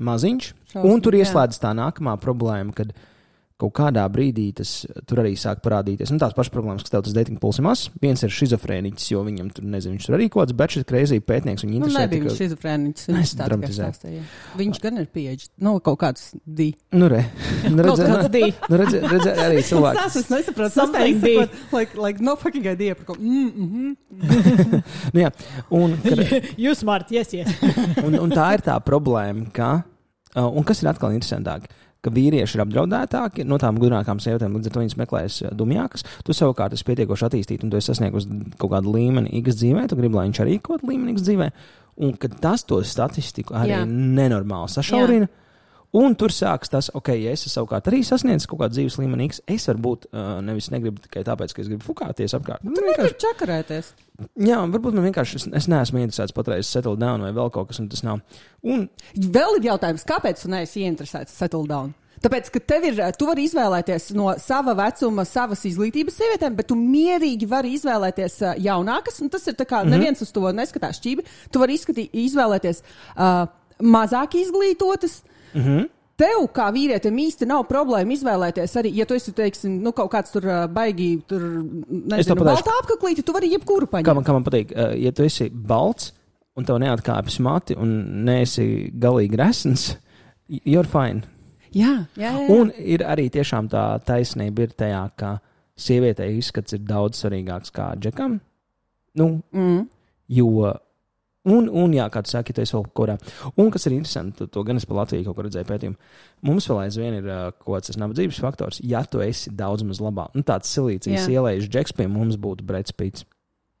[0.00, 2.92] maziņš, Šausmīgi, un tur ieslēdzas tā nākamā problēma, kad
[3.60, 4.70] kaut kādā brīdī tas
[5.06, 6.10] tur arī sāk parādīties.
[6.14, 7.90] Nu, tās pašas problēmas, kas tev tas dating pools ir mazs.
[8.02, 11.64] Viens ir šizofrēniķis, jo viņam tur, nezinu, viņš tur arī kaut kāds bečs, kreizī pētnieks,
[11.66, 12.04] viņa Nu, interesē.
[12.06, 13.08] nebija viņš tikai- šizofrēniķis.
[13.20, 14.22] Es dramatizēju.
[14.60, 15.50] Viņš gan ir pieeģis.
[15.60, 16.72] Nu, kaut kāds D.
[16.92, 17.24] Nu, re.
[17.70, 18.40] Nu, Kaut redz, kāds D.
[18.70, 20.00] nu, redz, redz, arī cilvēks.
[20.02, 20.72] Tas es nesaprotu.
[20.74, 21.34] Something Tas D.
[21.36, 23.14] ir like, like no fucking idea par ko.
[23.20, 23.96] Mm, mm -hmm.
[25.14, 25.30] Nu, jā,
[25.70, 26.18] un, kad,
[26.58, 27.48] Jūs smart, yes, yes.
[28.04, 29.82] un, un tā ir tā problēma, ka,
[30.36, 31.68] uh, un kas ir atkal interesantāk,
[32.04, 36.06] ka vīrieši ir apdraudētāki no tām gudrākām sievietēm, līdz ar to viņas meklēs uh, dumjākas.
[36.26, 39.98] Tu savukārt esi pietiekoši attīstīts, un tu esi sasniegusi kaut kādu līmeni ikgas dzīvē, tu
[40.00, 41.50] gribi, lai viņš arī kaut kādu līmeni ikgas dzīvē,
[42.06, 43.84] un kad tas to statistiku arī Jā.
[43.84, 43.90] Jā.
[44.20, 45.30] nenormāli sašaurina.
[45.96, 49.40] Un tur sākas tas, ok, ja es savukārt arī sasniedzu kaut kādu dzīves līmeni, X,
[49.50, 52.62] es varbūt uh, nevis negribu tikai tāpēc, ka es gribu fukāties apkārt.
[52.62, 53.88] Tu nevari čakarēties.
[54.46, 57.80] Jā, varbūt man vienkārši es, es neesmu interesēts patreiz settle down vai vēl kaut kas,
[57.82, 58.20] un tas nav.
[58.62, 58.86] Un
[59.16, 61.90] Vēl ir jautājums, kāpēc tu neesi ieinteresēts settle down?
[62.20, 66.76] Tāpēc, ka tev ir, tu vari izvēlēties no sava vecuma, savas izglītības sievietēm, bet tu
[66.76, 69.22] mierīgi vari izvēlēties uh, jaunākas.
[69.24, 69.96] un Tas ir tā kā mm -hmm.
[69.96, 71.24] neviens uz to neskatās šķīvi.
[71.50, 72.82] Tu vari izskatī, izvēlēties
[73.16, 73.48] uh,
[73.80, 75.22] mazāk izglītotas.
[75.54, 75.88] Mm -hmm.
[76.16, 80.32] tev, kā vīrietim, īsti nav problēma izvēlēties arī, ja tu esi, teiksim, nu, kaut kāds
[80.32, 81.40] tur ā, baigi, tur,
[81.88, 84.14] nezinu, baltā apaklīte, tu vari jebkuru Kā paņemt.
[84.14, 86.12] man, kā man patīk, ja tu esi balts
[86.56, 89.96] un tev neatkāpjas mati un neesi galīgi resns,
[90.48, 91.22] you're fine.
[91.72, 92.32] Jā, jā.
[92.32, 92.48] jā.
[92.50, 95.38] Un ir arī tiešām tā taisnība ir tajā, ka
[95.76, 98.40] sievietei izskats ir daudz svarīgāks kā džekam.
[99.14, 99.88] Nu, Mm.
[100.28, 100.74] jo,
[101.50, 103.16] un, un jā, kā tu saki, esi vēl kurā.
[103.60, 106.14] Un kas ir interesanti, to, gan es pa Latviju kaut kur redzēju pētījumu.
[106.46, 107.28] Mums vēl aizvien ir
[107.64, 108.80] kaut tas nabadzības faktors.
[108.86, 112.96] Ja tu esi daudz maz labāk, nu tāds silīcijas ielējas džeks pie mums būtu Brets
[112.96, 113.26] Pits.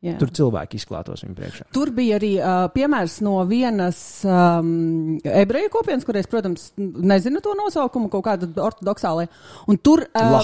[0.04, 0.14] Jā.
[0.20, 1.64] Tur cilvēki izklātos viņu priekšā.
[1.76, 7.52] Tur bija arī uh, piemērs no vienas um, ebreju kopienas, kurais, protams, n- nezinu to
[7.58, 9.26] nosaukumu, kaut kāda ortodoksālā.
[9.68, 10.38] Un tur, uh,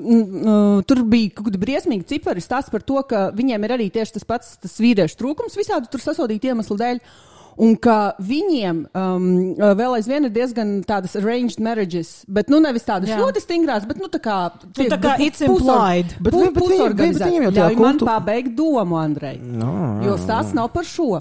[0.00, 4.16] n- tur bija kaut kāda briesmīga cipari stāsts par to, ka viņiem ir arī tieši
[4.18, 7.02] tas pats tas vīriešu trūkums visādi tur sasodīti iemeslu dēļ.
[7.60, 9.24] Un ka viņiem um,
[9.76, 13.18] vēl aizvien ir diezgan tādas arranged marriages, bet nu nevis tādas Jā.
[13.20, 14.36] ļoti stingrās, bet nu tā kā.
[14.64, 16.14] Nu, tā kā pu- it's implied.
[16.24, 19.40] Bet viņi- jau tā Ļauj man kultu- pabeigt domu, Andrej.
[19.44, 21.20] No, Jo stāsts nav par šo.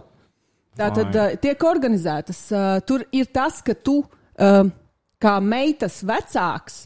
[0.80, 2.40] Tātad uh, tiek organizētas.
[2.56, 3.98] Uh, tur ir tas, ka tu
[4.40, 4.64] uh,
[5.20, 6.86] kā meitas vecāks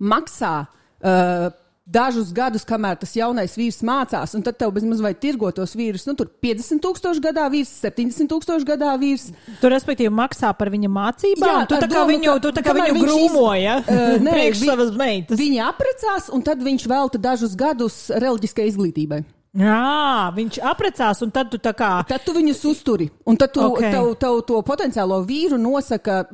[0.00, 0.66] maksā.
[1.00, 1.48] Uh,
[1.84, 6.06] Dažus gadus, kamēr tas jaunais vīrs mācās, un tad tev bezmaz vai tirgo tos vīrus,
[6.08, 9.26] nu, tur 50 tūkstoši gadā vīrs, 70 tūkstoši gadā vīrs.
[9.60, 11.44] Tu, respektīvi, maksā par viņa mācībām.
[11.60, 14.32] Jā, tu tā kā domu, viņu, tu tā kā viņu viņš iz- grūmoja Uh, nē,
[14.32, 15.38] priekš vi- savas meitas.
[15.38, 19.20] Viņi apprecās, un tad viņš velta dažus gadus reliģiskai izglītībai.
[19.54, 21.92] Jā, viņš aprecās, un tad tu tā kā.
[22.08, 23.76] Tad tu viņus uzturi, un tad tu Ok.
[23.76, 23.92] okay.
[23.92, 26.24] tev, tev to potenciālo vīru nosaka.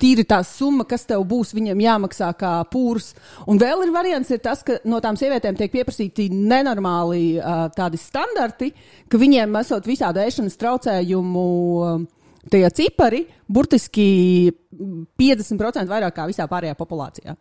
[0.00, 3.12] Tīri tā summa, kas tev būs, jāmaksā kā pūrs.
[3.46, 8.00] Un vēl ir variants, ir tas, ka no tām sievietēm tiek pieprasīti nenormāli uh, tādi
[8.00, 8.72] standarti,
[9.08, 11.44] ka viņiem esot visādi ēšanas traucējumu
[11.80, 12.00] uh,
[12.48, 14.08] tie cipari, burtiski
[14.48, 17.36] mm, 50% vairāk kā visā pārējā populācijā.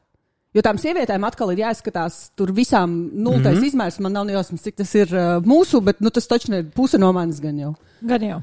[0.58, 3.68] Jo tām sievietēm atkal ir jāizskatās, tur visām nultais mm -hmm.
[3.68, 4.00] izmērs.
[4.02, 7.12] Man nav jausmas, cik tas ir uh, mūsu, bet nu, tas taču ir puse no
[7.14, 7.76] manis gan jau.
[8.02, 8.42] Gan jau.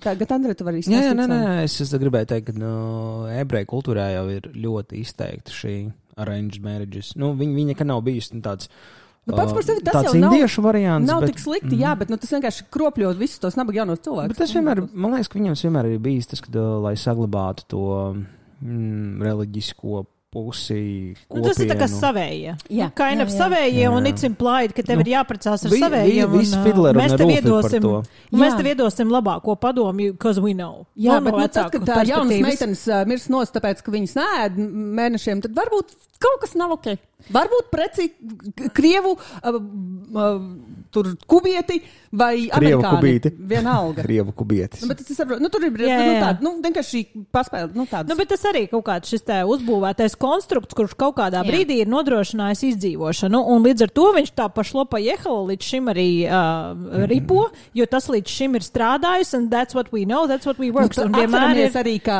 [0.00, 1.18] Tagad, Andrej, tu vari Jā, jā, izstāstīt.
[1.20, 5.74] nē, nē, es, es gribēju teikt, ka no, ebreju kultūrā jau ir ļoti izteikta šī
[6.20, 7.12] arranged marriages.
[7.20, 8.70] Nu, viņa, viņa nekad nav bijusi nu, tāds.
[9.28, 11.06] Nu, pats par sevi tas nav- indiešu variants.
[11.06, 14.32] Nav bet, tik slikti, jā, bet nu, tas vienkārši kropļot visus tos nabaga jaunos cilvēkus.
[14.32, 16.50] Bet tas vienmēr, man liekas, ka viņam vienmēr ir bijis tas, ka,
[16.86, 17.82] lai saglabātu to
[18.16, 21.14] mm, reliģisko pusi.
[21.34, 22.00] Nu, tas ir tā kā kopienu.
[22.00, 22.52] savējie.
[22.70, 23.36] Jā, Nu, kind of jā.
[23.40, 24.12] savējie, un Jā.
[24.12, 26.30] it's implied, ka tev Nu, ir jāprecās ar vi- vi- savējiem.
[26.38, 28.02] visi un, un Mēs tev iedosim, to.
[28.32, 30.86] mēs tev iedosim labāko padomu, because we know.
[30.96, 33.90] Jā, Nu, bet no nu, tad, kad tā jaunas meitenes uh, mirst nost, tāpēc, ka
[33.90, 34.56] viņas nēd
[35.00, 36.96] mēnešiem, tad varbūt kaut kas nav ok.
[37.30, 40.42] Varbūt preci k- krievu uh, uh,
[40.90, 41.78] tur kubieti
[42.10, 43.30] vai Krievu kubīti.
[43.38, 44.02] Vienalga.
[44.06, 44.82] Krievu kubietis.
[44.82, 46.22] Nu, bet es saprotu, nu, tur ir Jā, jā, nu, jā.
[46.24, 48.10] tāda, nu, vienkārši paspēle, nu, tāda.
[48.10, 51.46] Nu, bet tas arī kaut kāds šis uzbūvētais konstrukts, kurš kaut kādā Jā.
[51.46, 53.40] brīdī ir nodrošinājis izdzīvošanu.
[53.54, 57.46] Un līdz ar to viņš tā pašlopa jehala līdz šim arī uh, ripo,
[57.78, 60.90] jo tas līdz šim ir strādājis, un that's what we know, that's what we work.
[60.98, 62.18] Nu, un vienmēr ir arī, ka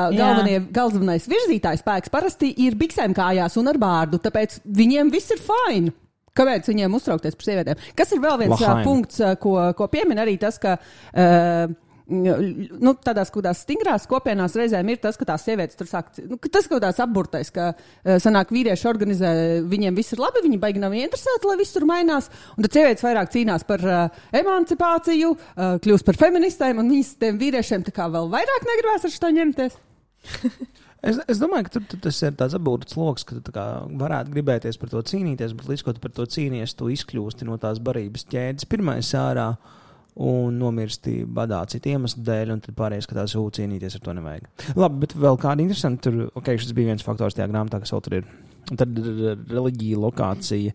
[0.70, 4.60] galvenais virzītājs spēks parasti ir biksēm kājās un ar bārdu, tāpēc
[4.90, 5.94] viņiem viss ir fine.
[6.36, 7.86] Kāpēc viņiem uztraukties par sievietēm?
[7.98, 8.84] Kas ir vēl viens ā, Lahaim.
[8.86, 10.80] punkts, ko, ko piemin arī tas, ka.
[11.14, 11.78] Uh,
[12.10, 16.40] Nu, tādās kaut kādās stingrās kopienās reizēm ir tas, ka tās sievietes tur sāk, nu,
[16.42, 17.68] ka tas kaut kāds apburtais, ka
[18.18, 19.30] sanāk vīrieši organizē,
[19.70, 22.26] viņiem viss ir labi, viņi baigi nav interesēti, lai viss tur mainās,
[22.56, 27.38] un tad sievietes vairāk cīnās par uh, emancipāciju, uh, kļūst par feministēm, un viņas tiem
[27.44, 29.78] vīriešiem tā kā vēl vairāk negribēs ar šo ņemties.
[31.00, 33.52] Es, es domāju, ka tur, tur tas ir tāds apgūts lokus, ka tu
[34.02, 37.56] varētu gribēties par to cīnīties, bet līdz ko tu par to cīnies, tu izkļūsti no
[37.62, 38.68] tās barības ķēdes.
[38.68, 39.48] Pirmais ārā
[40.20, 44.48] un nomirsti badā citu iemeslu dēļ, un tad pārējais skatās, ū, cīnīties ar to nevajag.
[44.76, 48.04] Labi, bet vēl kāda interesanta, tur, ok, šis bija viens faktors tajā grāmatā, kas vēl
[48.04, 48.32] tur ir.
[48.70, 48.98] Un tad
[49.50, 50.74] reliģija, lokācija,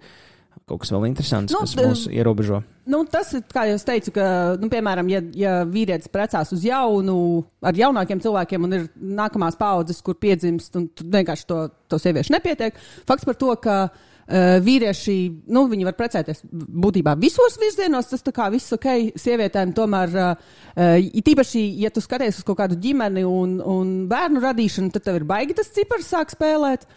[0.65, 2.61] kaut kas vēl interesants, Nu, kas mūs ierobežo.
[2.89, 4.25] Nu, tas ir, kā jau teicu, ka,
[4.61, 7.17] nu, piemēram, ja, ja vīrietis precās uz jaunu,
[7.65, 12.77] ar jaunākiem cilvēkiem un ir nākamās paudzes, kur piedzimst, un vienkārši to, to sieviešu nepietiek,
[13.09, 15.15] fakts par to, ka uh, vīrieši,
[15.53, 18.87] nu, viņi var precēties būtībā visos virzienos, tas tā kā viss ok,
[19.21, 24.41] sievietēm tomēr, uh, it īpaši, ja tu skaties uz kaut kādu ģimeni un, un bērnu
[24.41, 26.87] radīšanu, tad tev ir baigi tas cipars sāk spēlēt.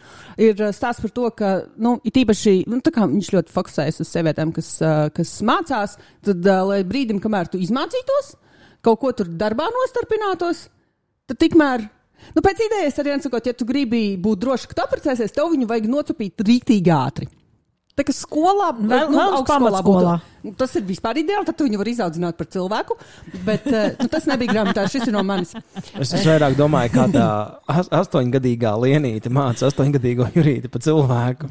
[0.41, 4.01] Ir uh, stāsts par to, ka, nu, it īpaši, nu, tā kā viņš ļoti fokusējas
[4.05, 8.33] uz sievietēm, kas, uh, kas mācās, tad, uh, lai brīdim, kamēr tu izmācītos,
[8.89, 10.69] kaut ko tur darbā nostarpinātos,
[11.29, 11.91] tad tikmēr.
[12.37, 15.69] Nu, pēc idejas arī sakot, ja tu gribi būt drošs, ka tu apprecēsies, tev viņu
[15.71, 17.29] vajag nocupīt rīktīgi ātri.
[17.99, 20.19] Tā kā skolā, Vēl- nu, vēl pamatskolā.
[20.19, 22.95] būtu- Nu, Tas ir vispār ideāli, tad tu viņu vari izaudzināt par cilvēku.
[23.45, 25.51] Bet tu, tas nebija grāmatā, šis ir no manis.
[25.99, 27.25] Es, es vairāk domāju, kā tā
[27.67, 31.51] as- astoņgadīgā lienīte māca astoņgadīgo jurīti par cilvēku.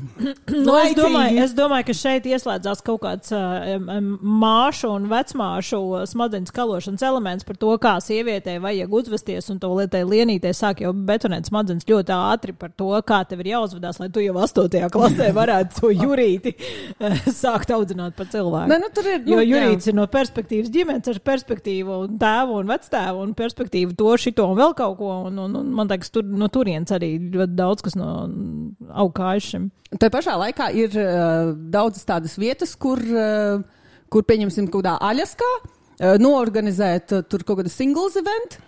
[0.55, 6.55] Nu, es, domāju, es domāju, ka šeit ieslēdzās kaut kāds uh, māšu un vecmāšu smadzenes
[6.55, 9.49] kalošanas elements par to, kā sievietei vajag uzvesties.
[9.51, 13.51] Un to lietai lienītei sāk jau betonēt smadzenes ļoti ātri par to, kā tev ir
[13.57, 15.91] jāuzvedās, lai tu jau astotajā klasē varētu to
[16.37, 16.53] jurīti
[16.99, 18.69] eh, sākt audzināt par cilvēku.
[18.71, 22.59] Nē, nu, tur ir, Jo nu, jurīts ir no perspektīvas ģimenes, ar perspektīvu un tēvu
[22.61, 25.13] un vectēvu un perspektīvu to, šito un vēl kaut ko.
[25.27, 28.11] Un, un, un man liekas, tur, no turienes arī ļoti daudz kas no
[28.93, 29.69] augājas šim.
[29.97, 33.61] Tā pašā laikā ir uh, daudzas tādas vietas, kur, uh,
[34.11, 38.59] kur pieņemsim, kaut kādā Aļaskā, uh, noorganizēt uh, tur kaut kādu singles event.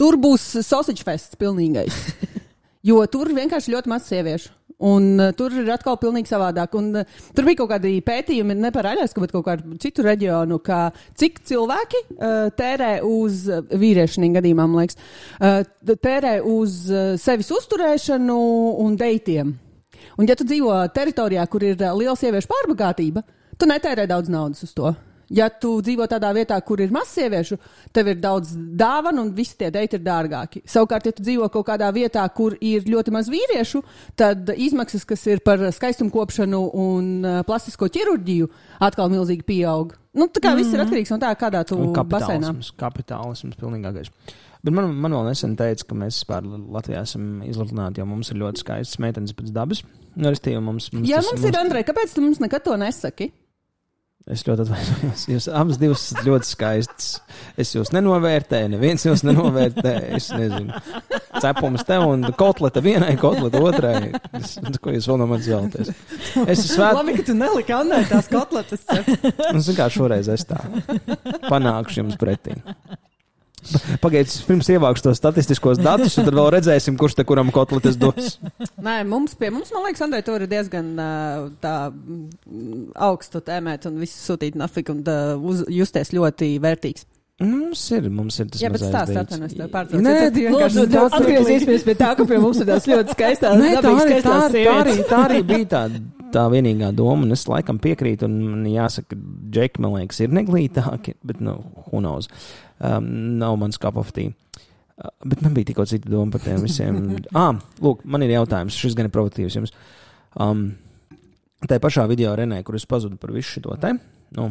[0.00, 1.96] Tur būs sausage fests pilnīgais.
[2.86, 4.56] jo tur vienkārši ļoti maz sieviešu.
[4.80, 6.72] Un uh, tur ir atkal pilnīgi savādāk.
[6.78, 10.56] Un, uh, tur bija kaut kādi pētījumi, ne par Aļasku, bet kaut kādu citu reģionu,
[10.64, 10.86] ka
[11.20, 14.96] cik cilvēki uh, tērē uz vīriešu gadījumā, man liekas,
[15.36, 15.60] uh,
[15.90, 18.38] tērē uz uh, sevis uzturēšanu
[18.80, 19.52] un deitiem.
[20.16, 23.22] Un, ja tu dzīvo teritorijā, kur ir liela sieviešu pārbagātība,
[23.60, 24.94] tu netērē daudz naudas uz to.
[25.30, 27.58] Ja tu dzīvo tādā vietā, kur ir maz sieviešu,
[27.94, 30.64] tev ir daudz dāvanu un visi tie deiti ir dārgāki.
[30.66, 33.82] Savukārt, ja tu dzīvo kaut kādā vietā, kur ir ļoti maz vīriešu,
[34.18, 38.50] tad izmaksas, kas ir par skaistumkopšanu un uh, plastisko ķirurģiju,
[38.82, 39.94] atkal milzīgi pieaug.
[40.10, 40.64] Nu, tā kā mm -hmm.
[40.64, 42.54] viss ir atkarīgs no tā, kādā tu basēnā.
[42.76, 44.10] kapitālisms, pilnīgākais.
[44.64, 48.36] Bet man, man vēl nesen teica, ka mēs vispār Latvijā esam izlutināti, jo mums ir
[48.36, 49.84] ļoti skaistas meitenes pēc dabas.
[50.16, 53.32] Nu, mums, mums Jā, tas- mums ir Andrej, kāpēc tu mums nekad to nesaki?
[54.28, 55.22] Es ļoti atvainojos.
[55.32, 57.08] Jūs abas divas esat ļoti skaistas.
[57.60, 60.02] Es jūs nenovērtēju, neviens jūs nenovērtēja.
[60.18, 60.76] Es nezinu.
[61.40, 64.12] Cepums tev un kotleta vienai, kotleta otrai.
[64.36, 65.92] Es, ko jūs vēl no manis vēlaties?
[66.44, 66.98] Es esmu svēts.
[67.00, 68.84] Labi, ka tu neliki Andrej tās kotletes.
[68.90, 70.60] Nu, zinu, kā šoreiz es tā
[71.48, 72.60] panākšu jums pretī.
[74.02, 78.36] Pagaidiet, pirms ievākšu tos statistiskos datus, un tad vēl redzēsim, kurš te kuram kotletes dos.
[78.86, 83.88] Nē, mums, pie mums, man liekas, Andrej, tur ir diezgan uh, tā mm, augstu tēmēt
[83.90, 87.06] un visu sūtīt nafiku un uh, uz, justies ļoti vērtīgs.
[87.40, 89.30] Mums ir, mums ir tas Jā, bet mazais stāst dates.
[89.30, 90.00] atvainojos, tev pārtraucu.
[90.04, 93.70] Nē, Tas vienkārši ļoti atgriezīsimies pie tā, ka pie mums ir tās ļoti skaistās, Nē,
[93.80, 95.80] tā, arī, tā, tā, arī, tā arī bija tā,
[96.36, 97.24] tā vienīgā doma.
[97.24, 101.56] Un es laikam piekrītu, un jāsaka, ka džeki, man liekas, ir neglītāki, bet, nu,
[101.86, 102.28] who knows.
[102.80, 103.08] Um,
[103.40, 103.78] nav mans
[104.14, 104.32] tea.
[105.00, 107.16] Uh, bet man bija tikko cita doma par tiem visiem.
[107.36, 109.74] ah, lūk, man ir jautājums, šis gan ir provokatīvs jums.
[110.36, 110.70] Um,
[111.68, 113.92] tā pašā video Renē, kur es pazudu par visu šo te,
[114.36, 114.46] nu,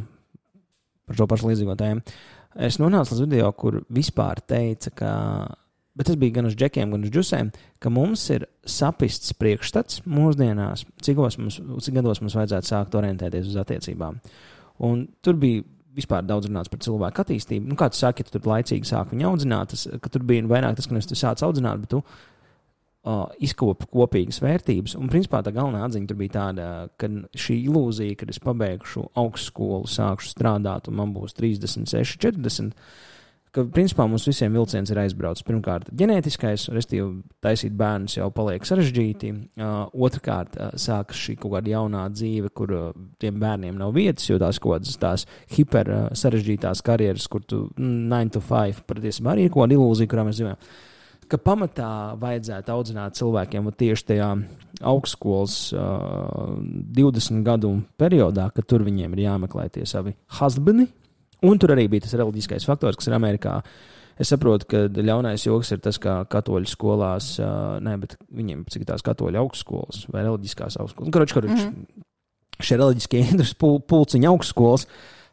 [1.10, 2.20] par šo pašu līdzīgo tēmu.
[2.66, 5.12] Es nonācu līdz video, kur vispār teica, ka,
[5.98, 7.52] bet tas bija gan uz džekiem, gan uz džusēm,
[7.82, 13.60] ka mums ir sapists priekšstats mūsdienās, cikos mums, cik gados mums vajadzētu sākt orientēties uz
[13.62, 14.18] attiecībām.
[14.86, 15.66] Un tur bija
[15.98, 17.70] vispār daudz runāts par cilvēku attīstību.
[17.72, 20.46] Nu, kā tu saki, ja tu tur laicīgi sāki viņu audzināt, tas, ka tur bija
[20.50, 24.96] vairāk tas, ka nevis tu sāc audzināt, bet tu uh, izkopu kopīgas vērtības.
[25.00, 26.70] Un, principā, tā galvenā atziņa tur bija tāda,
[27.00, 27.10] ka
[27.46, 32.76] šī ilūzija, kad es pabeigšu augstskolu, sākšu strādāt, un man būs 36, 40.
[33.50, 35.46] Ka, principā, mums visiem vilciens ir aizbraucis.
[35.48, 39.32] Pirmkārt, ģenētiskais, respektīvi, taisīt bērnus jau paliek sarežģīti.
[39.58, 42.92] Uh, otrkārt, uh, sākas šī kaut kāda jaunā dzīve, kur uh,
[43.22, 45.26] tiem bērniem nav vietas, jo tās kaut kādas tās
[45.56, 50.14] hiper uh, sarežģītās karjeras, kur tu 9 to 5 patiesībā arī ir kaut kāda ilūzija,
[50.14, 50.70] kurā mēs dzīvojam
[51.30, 51.90] ka pamatā
[52.20, 54.30] vajadzētu audzināt cilvēkiem tieši tajā
[54.90, 56.56] augstskolas uh,
[56.98, 60.88] 20 gadu periodā, kad tur viņiem ir jāmeklē tie savi husbandi.
[61.48, 63.60] Un tur arī bija tas reliģiskais faktors, kas ir Amerikā.
[64.20, 67.38] Es saprotu, ka ļaunais joks ir tas, ka katoļu skolās,
[67.86, 72.04] ne, bet viņiem cik tās katoļu augstskolas vai reliģiskās augstskolas, karoči, karoči, mm -hmm.
[72.60, 74.88] šie reliģiskie indus pul, pulciņa augstskolas,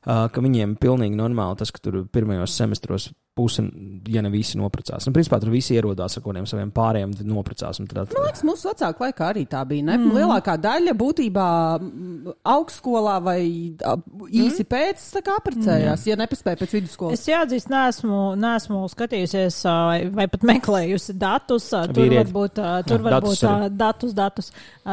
[0.06, 3.62] ka viņiem pilnīgi normāli tas, ka tur pirmajos semestros puse,
[4.08, 5.04] ja ne visi noprecās.
[5.08, 7.80] Un, principā, tur visi ierodās ar kaut kādiem saviem pārējiem, tad noprecās.
[7.82, 9.84] un Tad, Man liekas, mūsu vecāku laikā arī tā bija.
[9.90, 9.98] Ne?
[10.00, 10.14] Mm.
[10.16, 14.68] Lielākā daļa būtībā mm, augstskolā vai īsi mm.
[14.70, 16.10] pēc tā kā apprecējās, mm.
[16.10, 17.20] ja nepaspēja pēc vidusskolas.
[17.20, 21.68] Es jāatzīst, neesmu, neesmu skatījusies vai, vai pat meklējusi datus.
[21.72, 22.22] Tur Vīrieti.
[22.22, 24.50] var būt, ā, tur Jā, var datus būt ā, datus, datus.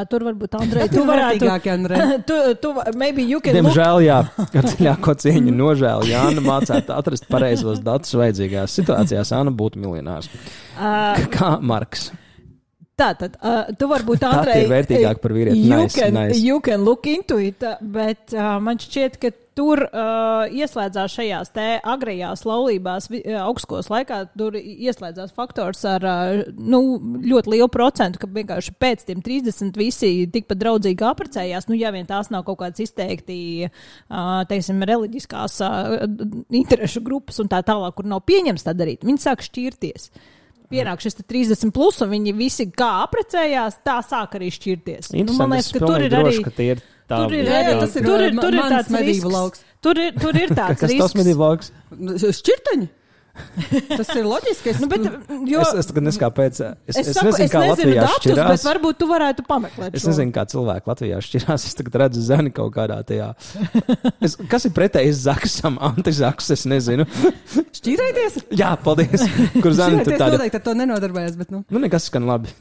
[0.10, 1.50] Tur var būt Andrej, tu Tu varētu.
[2.28, 3.68] Tu, tu, maybe you can look.
[3.68, 9.32] Diemžēl, jā, ar dziļāko cieņu nožēlu Jāna mācētu atrast pareizos datus vajadzīgās situācijās.
[9.36, 10.30] Anna būtu miljonārs.
[10.78, 12.12] Ā, Kā Marks.
[12.94, 15.62] Tātad, uh, tu varbūt Tā Andrej, ir vērtīgāk par vīrieti.
[15.66, 16.42] You, Nice, can, nice.
[16.42, 21.52] you can look into it, uh, bet uh, man šķiet, ka tur uh, ieslēdzās šajās
[21.54, 26.84] te agrajās laulībās uh, augstskolas laikā, tur ieslēdzās faktors ar uh, nu,
[27.26, 31.70] ļoti lielu procentu, ka vienkārši pēc tiem 30 visi tikpat draudzīgi apprecējās.
[31.72, 33.40] Nu, ja vien tās nav kaut kādas izteikti,
[33.72, 35.98] uh, teiksim, reliģiskās uh,
[36.54, 40.12] interešu grupas un tā tālāk, kur nav pieņems tā darīt, viņi sāk šķirties.
[40.74, 45.12] Pienāk šis te 30, plus, un viņi visi kā apprecējās, tā sāk arī šķirties.
[45.20, 46.32] Nu, man liekas, ka tur ir arī.
[46.32, 47.20] Droši, ka tie ir tā.
[47.22, 49.36] Tur ir, Jā, jā, arī, tas ir, tur ir, tur ir tāds medību risks.
[49.38, 49.64] lauks.
[49.84, 51.18] Tur ir, tur ir tāds Kas tas risks.
[51.22, 51.72] medību lauks?
[52.40, 52.90] Šķirteņi?
[53.98, 54.70] Tas ir loģiski.
[54.70, 55.06] Es, Nu, bet,
[55.50, 56.60] jo, Es, es tagad neskā pēc.
[56.86, 58.66] Es, es, es saku, nezinu, es kā nezinu Latvijā datus, bet šķirās.
[58.70, 59.98] varbūt tu varētu pameklēt.
[59.98, 60.12] Es šo.
[60.14, 61.66] nezinu, kā cilvēki Latvijā šķirās.
[61.70, 63.32] Es tagad redzu zani kaut kādā tajā.
[64.22, 66.52] Es, kas ir pretējs zaksam, antizaks?
[66.54, 67.08] Es nezinu.
[67.80, 68.38] šķirēties?
[68.60, 69.26] Jā, paldies.
[69.58, 70.38] Kur zani tur Šķirēties tāda?
[70.38, 71.64] noteikti ar to nenodarbojas, bet nu.
[71.74, 72.54] Nu, nekas skan labi.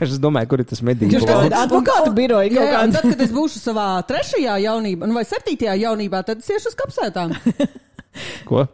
[0.00, 1.52] Es domāju, kur ir tas medību lauks.
[1.66, 2.84] advokātu biroja kaut kādā.
[2.96, 6.78] tad, kad es būšu savā trešajā jaunībā, nu vai septītajā jaunībā, tad es iešu uz
[6.80, 7.34] kapsētām.
[8.48, 8.64] Ko?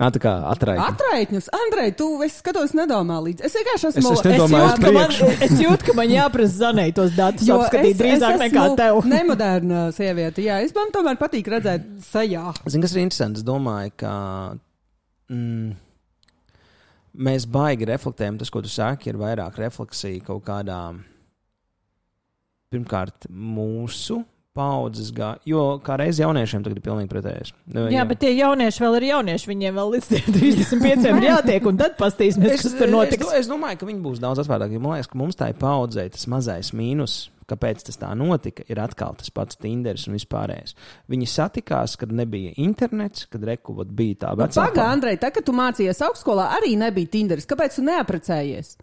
[0.00, 0.84] Ā, tā kā atraitni.
[0.88, 3.44] Atraitņus, Andrej, tu es skatos, nedomā līdzi.
[3.44, 4.12] Es vienkārši Es- esmu.
[4.16, 5.10] es nedomāju uz jūtu, ka man,
[5.46, 9.02] es jūtu, ka man jāprasa zanēt tos datus, Jo apskatīt drīzāk nekā tev.
[9.12, 10.40] Nemoderna sieviete.
[10.46, 12.46] Jā, es man tomēr patīk redzēt sejā.
[12.64, 13.42] Zini, kas ir interesanti?
[13.42, 14.14] Es domāju, ka
[15.28, 15.76] mm,
[17.28, 18.40] mēs baigi reflektējam.
[18.40, 20.80] Tas, ko tu saki, ir vairāk refleksija kaut kādā,
[22.72, 24.22] pirmkārt, mūsu
[24.56, 25.40] paudzes gājā.
[25.48, 27.52] Jo kā reiz jauniešiem tagad ir pilnīgi pretējais.
[27.72, 29.48] Nu, Jā, bet tie jaunieši vēl ir jaunieši.
[29.52, 33.26] Viņiem vēl līdz tiem 35 ir jātiek, un tad pastīsimies, kas tur notiks.
[33.30, 34.80] Es, es domāju, ka viņi būs daudz atvērtāki.
[34.82, 37.22] Man liekas, ka mums tā ir paudzē tas mazais mīnus.
[37.52, 38.62] Kāpēc tas tā notika?
[38.70, 40.76] Ir atkal tas pats Tinderis un vispārējais.
[41.10, 44.68] Viņi satikās, kad nebija internets, kad rekuvot bija tā vecā.
[44.70, 47.48] Pagā, Andrej, tā, kad tu mācījies augstskolā, arī nebija Tinderis.
[47.50, 48.76] Kāpēc tu neaprecējies?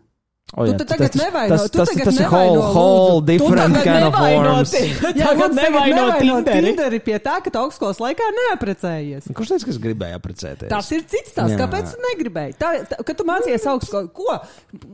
[0.58, 3.22] O, Tu jā, te tagad tas- nevaino- tas- tu tas- tagad Tas ir whole, whole
[3.22, 4.80] different tagad kind of ti-
[5.14, 6.64] Jā, Tagad lūdzu, tagad nevaino Tinderi.
[6.74, 9.28] Tinderi pie tā, ka tu augstskolas laikā neaprecējies.
[9.38, 10.72] Kurš teica, ka es gribēju apprecēties?
[10.74, 11.54] Tas ir cits stāsts.
[11.54, 11.60] Jā.
[11.62, 12.58] Kāpēc tu negribēji?
[12.58, 14.40] Tā, tā, kad tu mācījies augstskolā, ko?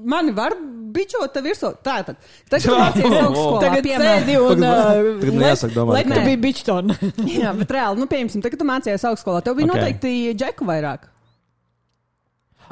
[0.04, 0.58] Mani var
[0.96, 1.72] bičot te virsū.
[1.80, 2.20] Tā tad,
[2.52, 4.94] tad kad tu mācījies augstskolā, Tagad sēdi un Tagad-
[5.24, 7.00] tagad uh, nejāsaka domāt, ka- tu biji bičtona.
[7.32, 9.76] Jā, bet reāli, nu, piemēram, tagad, tu mācījies augstskolā, tev bija Ok.
[9.80, 11.08] noteikti džeku vairāk.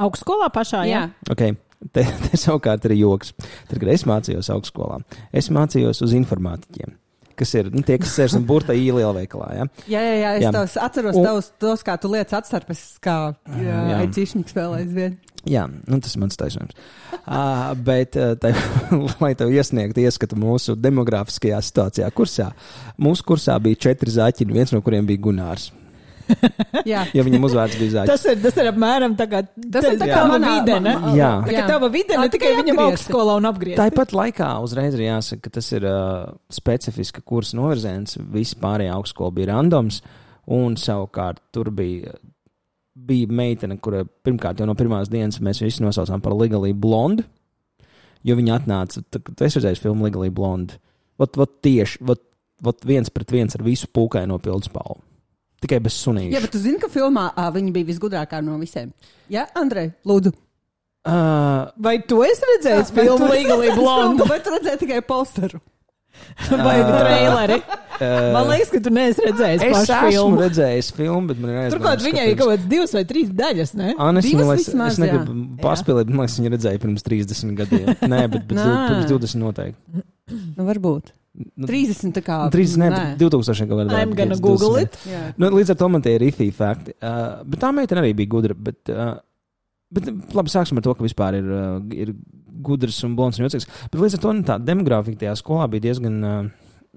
[0.03, 1.03] Augstskolā pašā, jā.
[1.29, 1.53] Okay.
[1.91, 3.33] Te, te savukārt ir joks.
[3.67, 5.01] Tad, kad es mācījos augstskolā,
[5.35, 6.95] es mācījos uz informātiķiem.
[7.35, 9.47] Kas ir nu, tie, kas sēž un burta īli lielveikalā.
[9.57, 9.63] Ja?
[9.89, 10.51] Jā, jā, jā, es Jā.
[10.53, 13.15] tos atceros, Un- tos, tos, kā tu lietas atstarpes, kā
[13.57, 13.79] Jā.
[14.03, 15.15] aicinājums spēlē aizvien.
[15.49, 16.77] Jā, nu, tas ir mans taisnums.
[17.25, 18.53] uh, bet, uh, tai,
[19.23, 22.51] lai tev iesniegtu ieskatu mūsu demogrāfiskajā situācijā, kursā,
[23.01, 25.71] mūsu kursā bija četri zaķi, viens no kuriem bija Gunārs.
[27.15, 28.09] Ja viņam uzvārds bija zaķis.
[28.11, 30.49] Tas ir, tas ir apmēram tā kā, Tas ir tā kā manā-
[30.83, 31.29] ma- Jā.
[31.45, 33.79] Tā kā tava vide, Tā ne tikai viņam augstskolā un apgriezti.
[33.81, 38.17] Tāpat laikā uzreiz ir jāsaka, ka tas ir uh, specifiska kursa novirziens.
[38.33, 40.01] Visi pārējie augstskoli bija randoms,
[40.47, 42.13] un savukārt tur bija,
[42.95, 47.23] bija meitene, kura pirmkārt jau no pirmās dienas mēs visi nosaucām par Legally Blonde,
[48.23, 50.77] jo viņa atnāca, tā, tu esi redzējis filmu Legally Blonde.
[51.19, 52.19] Vat, vat tieši, vat,
[52.63, 55.01] vat viens pret viens ar visu pūkaino pildspalvu.
[55.63, 56.31] Tikai bez sunīša.
[56.35, 58.91] Jā, bet tu zini, ka filmā ā, viņa bija visgudrākā no visiem.
[59.31, 60.33] Jā, Andrej, lūdzu.
[61.03, 65.59] Uh, Vai tu esi redzējis filmu Legally Blonde Vai tu redzēji tikai posteru?
[66.53, 67.57] vai traileri?
[67.57, 70.37] uh, Man liekas, ka tu neesi redzējis es pašu esmu filmu.
[70.43, 73.73] redzējis filmu, bet man ir aizdomas, Turklāt viņai ir kaut kāds divas vai trīs daļas,
[73.79, 73.89] ne?
[74.07, 75.43] Anes, Divas man liekas, vismaz, es negribu jā.
[75.65, 77.91] pārspēlēt, bet man liekas, viņa redzēja pirms 30 gadiem.
[78.13, 78.69] Nē, bet, bet Nē.
[78.91, 80.05] pirms 20 noteikti.
[80.55, 81.11] Nu, varbūt.
[81.33, 82.37] Nu, 30 tā kā.
[82.53, 84.01] 30, ne, bet 2000 kaut kādā.
[84.03, 84.97] I'm gonna Google it.
[85.09, 85.31] Jā.
[85.41, 86.93] Nu, līdz ar to man tie ir ifī fakti.
[87.01, 88.53] Uh, bet tā meitene arī bija gudra.
[88.53, 89.15] Bet, uh,
[89.93, 92.13] bet labi, sāksim ar to, ka vispār ir, uh, ir
[92.63, 93.65] gudrs un blonds un jocīgs.
[93.89, 96.19] Bet līdz ar to nu, tā demogrāfija tajā skolā bija diezgan.
[96.21, 96.51] Uh,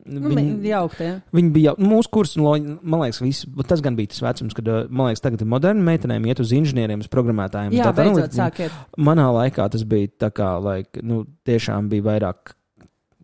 [0.07, 1.15] Nu, viņi, jaukt, jā.
[1.35, 4.69] Viņi bija jau mūsu kursā, un man liekas, visi, tas gan bija tas vecums, kad,
[4.69, 7.73] uh, man liekas, tagad ir moderni meitenēm iet uz inženieriem, uz programmētājiem.
[7.75, 8.77] Jā, Tā tā, nu, beidzot sākiet.
[9.09, 12.53] Manā laikā tas bija tā kā, like, nu, tiešām bija vairāk.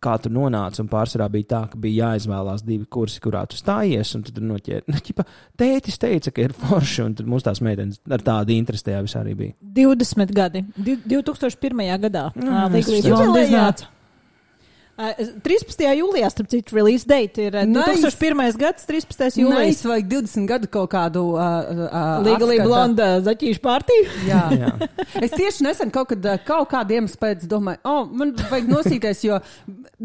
[0.03, 4.11] Kā tu nonāci, un pārsvarā bija tā, ka bija jāizvēlās divi kursi, kurā tu stājies.
[4.19, 4.83] Un tad noķēri.
[4.91, 5.25] Nu, ķipa,
[5.63, 9.23] tētis teica, ka ir forši, un tad mums tās meitenes ar tādu interesi tajā visā
[9.23, 9.55] arī bija.
[9.79, 10.65] 20 gadi.
[10.75, 11.87] Di- 2001.
[12.03, 12.29] gadā.
[12.35, 13.87] Mm, Ā, es Legally saprotu.
[14.97, 15.37] Blonde iznāca.
[15.37, 15.85] Uh, 13.
[15.97, 18.03] jūlijā, starp citu, release date ir uh, Nice.
[18.05, 18.59] 2001.
[18.61, 19.39] gads, 13.
[19.41, 19.85] Jūlijas jūlijas.
[19.89, 24.11] vajag 20 gadu kaut kādu uh, uh, Legally blonda zaķīšu partiju.
[24.29, 24.43] Jā.
[24.63, 24.73] Jā.
[25.23, 29.41] Es tieši nesen kaut, kad, kaut kādu iemeslu pēc domāju, oh, man vajag nosīties, jo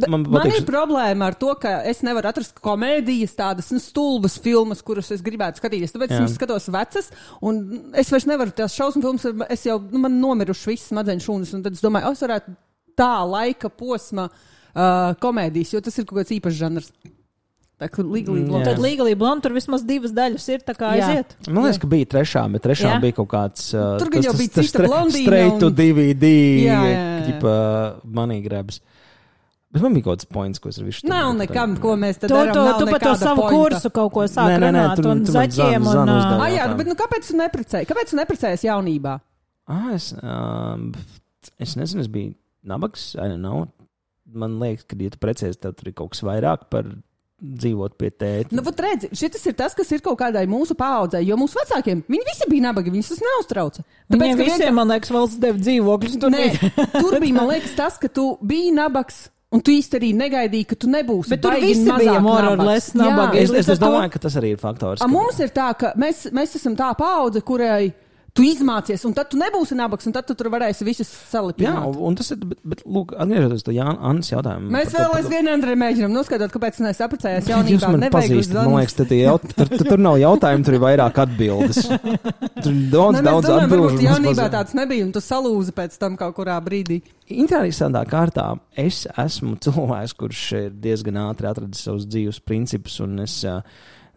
[0.08, 4.84] Man man, ir problēma ar to, ka es nevaru atrast komēdijas, tādas nu, stulbas filmas,
[4.86, 5.94] kuras es gribētu skatīties.
[5.96, 6.20] Tāpēc Jā.
[6.28, 7.10] es skatos vecas,
[7.42, 7.64] un
[7.98, 11.66] es vairs nevaru tās šausmu filmas, es jau, nu, man nomiruši visas smadzeņu šūnas, un
[11.66, 12.54] tad es domāju, oh, es varētu
[12.98, 14.46] tā laika posma uh,
[15.22, 16.92] komēdijas, jo tas ir kaut kāds īpašs žanrs.
[17.78, 18.64] Tā kā legally Mm, jā.
[18.66, 21.06] Tad Legally blonda tur vismaz divas daļas ir, tā kā Jā.
[21.12, 21.36] aiziet.
[21.48, 23.02] Man liekas, ka bija trešā, bet trešā Jā.
[23.04, 23.68] bija kaut kāds.
[23.78, 26.32] Uh, Tur gan jau bija cita stre- blondīna Straight to un- DVD,
[26.66, 27.26] Jā, jā, jā.
[27.28, 28.80] tipa money grabs.
[29.72, 32.26] Bet man bija kaut kāds points, ko es ar visu Nav nekam, ko mēs Tu,
[32.28, 32.54] darām.
[32.54, 33.78] tu, nav tu pa to savu pointa.
[33.78, 35.86] kursu kaut ko sāk Nē, nē, nē, runāt tur- un zaķiem un...
[35.86, 36.42] Uzdeva.
[36.42, 36.78] Ah, jā, jautājumu.
[36.78, 37.88] bet nu, kāpēc tu neprecējies?
[37.94, 39.20] Kāpēc tu neprecējies jaunībā?
[39.68, 40.94] Ah, es, um,
[41.60, 42.34] es nezinu, es biju
[42.66, 43.14] nabags.
[43.20, 43.68] I don't know.
[44.34, 46.90] Man liekas, ka, ja tu precies, tad tur ir kaut kas vairāk par
[47.38, 48.56] dzīvot pie tēta.
[48.58, 52.02] Nu, vat redzi, šis ir tas, kas ir kaut kādai mūsu paudzei, jo mūsu vecākiem
[52.10, 53.86] viņi visi bija nabagi, viņus tas neuztrauca.
[54.10, 56.18] Viņiem ka visiem, man liekas, valsts deva dzīvokļus.
[56.24, 56.48] Tur Nē,
[56.98, 59.28] tur bija, man liekas, tas, ka tu biji nabags.
[59.54, 61.32] Un tu īsti arī negaidīji, ka tu nebūsi.
[61.32, 62.18] Bet tur mazāk bija
[62.98, 63.04] Jā.
[63.06, 63.38] nabagi.
[63.46, 65.00] es, es, es domāju, ka tas arī ir faktors.
[65.00, 67.94] A, ka- mums ir tā, ka mēs, mēs esam tā paudze, kurai
[68.38, 71.98] tu izmācies, un tad tu nebūsi nabaks, un tad tu tur varēsi visus Jā, salipināt.
[71.98, 72.38] un, tas ir.
[72.48, 74.70] Bet, bet lūk, atgriežoties pie Jānis jautājumu.
[74.78, 77.92] Mēs vēl aizvien Andrei mēģinām noskaidrot, kāpēc mēs apprecējāmies Jūs jaunībā.
[77.98, 81.82] man pazīstat, man liekas, tad jaut, tur, tur, tur nav jautājumu, tur ir vairāk atbildes.
[82.64, 83.92] Tur ir daudz, Ne, daudz domājam, atbildes.
[83.98, 87.02] varbūt jaunībā tāds nebija, un tu salūzi pēc tam kaut kurā brīdī.
[87.34, 88.48] Interesantā kārtā
[88.80, 93.38] es esmu cilvēks, kurš ir diezgan ātri atradis savus dzīves principus, un es.
[93.46, 93.60] ā,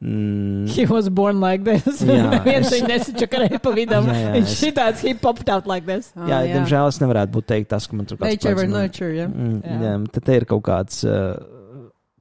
[0.03, 2.01] Mm, He was born like this.
[2.09, 3.75] Jā, es- viņu nesičakarēja pa.
[3.77, 6.09] Jā, jā, Viņš šitāds, he popped out like this.
[6.17, 8.71] jā, jā, diemžēl es nevarētu būt teikt tas, ka man tur kāds Nature plēks or
[8.73, 9.27] no- nurture, ja?
[9.29, 9.81] Mm, Jā.
[9.85, 11.03] jā, tad te ir kaut kāds.
[11.05, 11.37] Uh,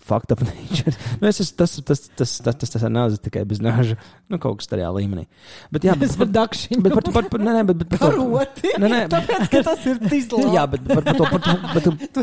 [0.10, 0.94] Fakta par nature.
[1.22, 3.98] Nu, es esmu tas, tas, tas, tas, tas, tas ar nāzi tikai bez nāža.
[4.30, 5.26] Nu, kaut kas tajā līmenī.
[5.74, 8.74] Bet, jā, bet, bet, bet, bet, bet, nē, nē, bet, bet, bet, Karoti.
[8.82, 10.44] Nē, nē, Tāpēc, ka tas ir tizlā.
[10.58, 11.56] Jā, bet par, par to.
[11.70, 12.20] Par to bet,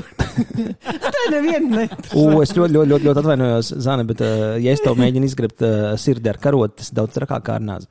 [1.07, 1.87] tā neviena ne.
[2.13, 5.65] U, es ļoti, ļoti, ļoti, ļoti atvainojos, Zana, bet, uh, ja es tev mēģinu izgrebt
[5.67, 7.91] uh, sirdi ar karotu, tas ir daudz trakāk kā ar nāzi.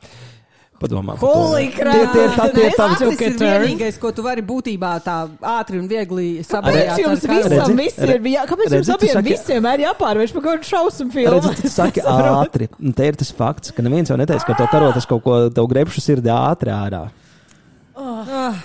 [0.76, 1.14] Padomā.
[1.22, 1.94] Holy crap!
[2.12, 5.14] Tie, ir tā, tie ir tavi Tas vienīgais, ko tu vari būtībā tā
[5.56, 7.00] ātri un viegli Kāpēc saprāt.
[7.00, 10.44] jums visam visiem ir jā, kāpēc Redzi, jums tu abiem saki- visiem ir jāpārvērš par
[10.44, 11.32] kaut kādu šausmu filmu?
[11.38, 12.68] Redzi, tu saki ātri.
[12.84, 15.38] Un te ir tas fakts, ka neviens jau neteica, ka to karotu es kaut ko
[15.50, 17.06] tev grebšu sirdi ātri ārā.
[17.96, 18.60] Ah,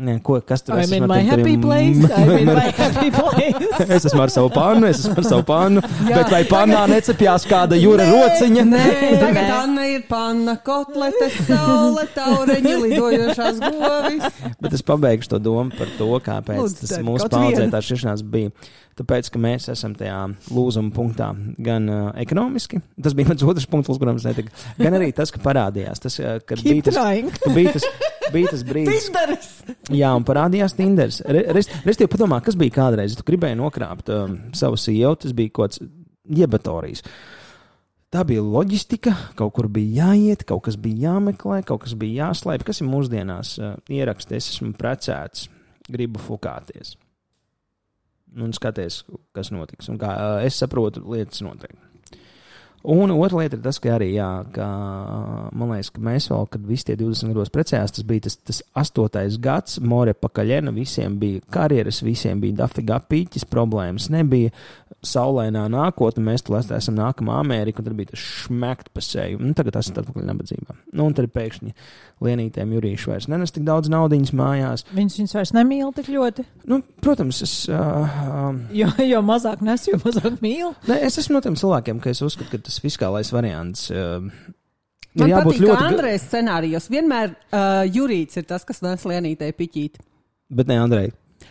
[0.00, 2.00] Nē, ko, kas tur I'm es esmu happy place.
[2.80, 3.88] Happy place.
[3.92, 5.82] Es esmu ar savu pānu, es esmu ar savu pānu.
[6.06, 8.64] Bet vai pānā necepjās kāda jūra rociņa?
[8.72, 8.84] Nē,
[9.20, 14.40] tagad Anna ir panna, kotlete, saule, taureņi, lidojošās govis.
[14.62, 18.54] Bet es pabeigšu to domu par to, kāpēc Lūdzu, tas mūsu paudzē tā šķiršanās bija.
[19.00, 20.16] Tāpēc, ka mēs esam tajā
[20.52, 21.30] lūzuma punktā
[21.64, 25.40] gan uh, ekonomiski, tas bija mans otrs punkts, kuram es netiku, gan arī tas, ka
[25.44, 26.98] parādījās tas, uh, kad bija tas,
[27.40, 27.86] ka bija tas,
[28.32, 29.08] bija tas brīdis.
[29.08, 29.50] Tinderis!
[29.94, 31.20] Jā, un parādījās Tinders.
[31.26, 35.82] Restīvi, padomā, kas bija kādreiz, tu gribēji nokrāpt um, savu sievu, tas bija kaut kāds
[36.40, 37.04] jebatorijas.
[38.10, 42.64] Tā bija loģistika, kaut kur bija jāiet, kaut kas bija jāmeklē, kaut kas bija jāslēp.
[42.66, 45.46] Kas ir mūsdienās uh, ieraksts, es esmu precēts,
[45.90, 46.96] gribu fukāties.
[48.38, 49.04] Un skaties,
[49.34, 49.90] kas notiks.
[49.90, 51.74] Un kā uh, es saprotu, lietas notiek.
[52.82, 54.66] Un otra lieta ir tas, ka arī, jā, ka,
[55.52, 58.62] man liekas, ka mēs vēl, kad visi tie 20 gados precējās, tas bija tas, tas
[58.80, 64.54] astotais gads, more pakaļena, visiem bija karjeras, visiem bija dafigā pīķis, problēmas nebija,
[65.04, 69.42] saulēnā nākotne, mēs tur esam nākamā Amerika, un tad bija tas šmekt pa seju.
[69.44, 70.80] Un tagad tas ir atpakaļ nabadzībā.
[70.94, 71.76] Nu, un tad pēkšņi
[72.24, 74.84] lienītēm jurīši vairs nenes tik daudz naudiņas mājās.
[74.96, 76.44] Viņš viņus vairs nemīl tik ļoti.
[76.70, 80.74] Nu, protams, es, uh, um, Jo, jo mazāk nes, jo mazāk mīl.
[80.90, 83.88] ne, es esmu no tiem cilvēkiem, ka es uzskatu, ka tas fiskālais variants.
[83.90, 84.28] Uh,
[85.18, 85.86] Man ir jābūt patīk, ļoti.
[85.88, 89.98] Andrejs scenārijos vienmēr uh, Jurīts ir tas, kas nes lienītei piķīt.
[90.54, 91.10] Bet ne Andrei.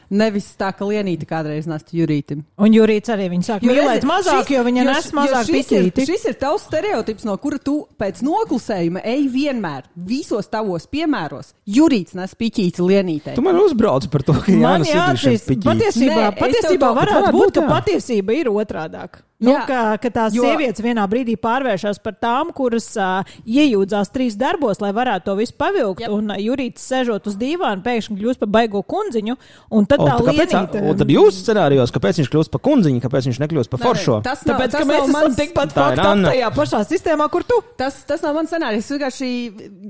[0.09, 2.41] Nevis tā, ka lienīte kādreiz nestu Jurītim.
[2.57, 6.05] Un Jurīts arī viņu sāk mīlēt mazāk, šis- jo viņa nes mazāk pitīti.
[6.09, 11.53] šis ir tavs stereotips, no kura tu pēc noklusējuma ej vienmēr, visos tavos piemēros.
[11.67, 13.35] Jurīts nes piķīti lienītei.
[13.35, 17.53] Tu man uzbrauc par to, ka Man Jānis jāatzīst, patiesībā, Nē, patiesībā varētu būt, būt,
[17.53, 19.21] ka patiesība ir otrādāk.
[19.39, 19.63] Nu, Jā.
[19.69, 24.81] ka, ka tās Jo- sievietes vienā brīdī pārvēršas par tām, kuras uh, iejūdzās trīs darbos,
[24.83, 26.03] lai varētu to visu pavilkt.
[26.03, 26.11] Jep.
[26.11, 29.37] Un uh, Jurīts sēžot uz dīvāna, pēkšņi kļūst par baigo kundziņu.
[29.71, 30.81] Un tad Un, tā tā kāpēc, lienīte.
[30.91, 34.17] un tad jūs scenārijos, kāpēc viņš kļūst par kundziņu, kāpēc viņš nekļūst par foršo?
[34.27, 36.33] Tas nav, Tāpēc, tas ka mēs esam mans, tikpat Tā ir fakti Anna.
[36.35, 37.61] tajā pašā sistēmā, kur tu.
[37.79, 38.83] tas, tas nav mans scenārijs.
[38.83, 39.31] Es vienkārši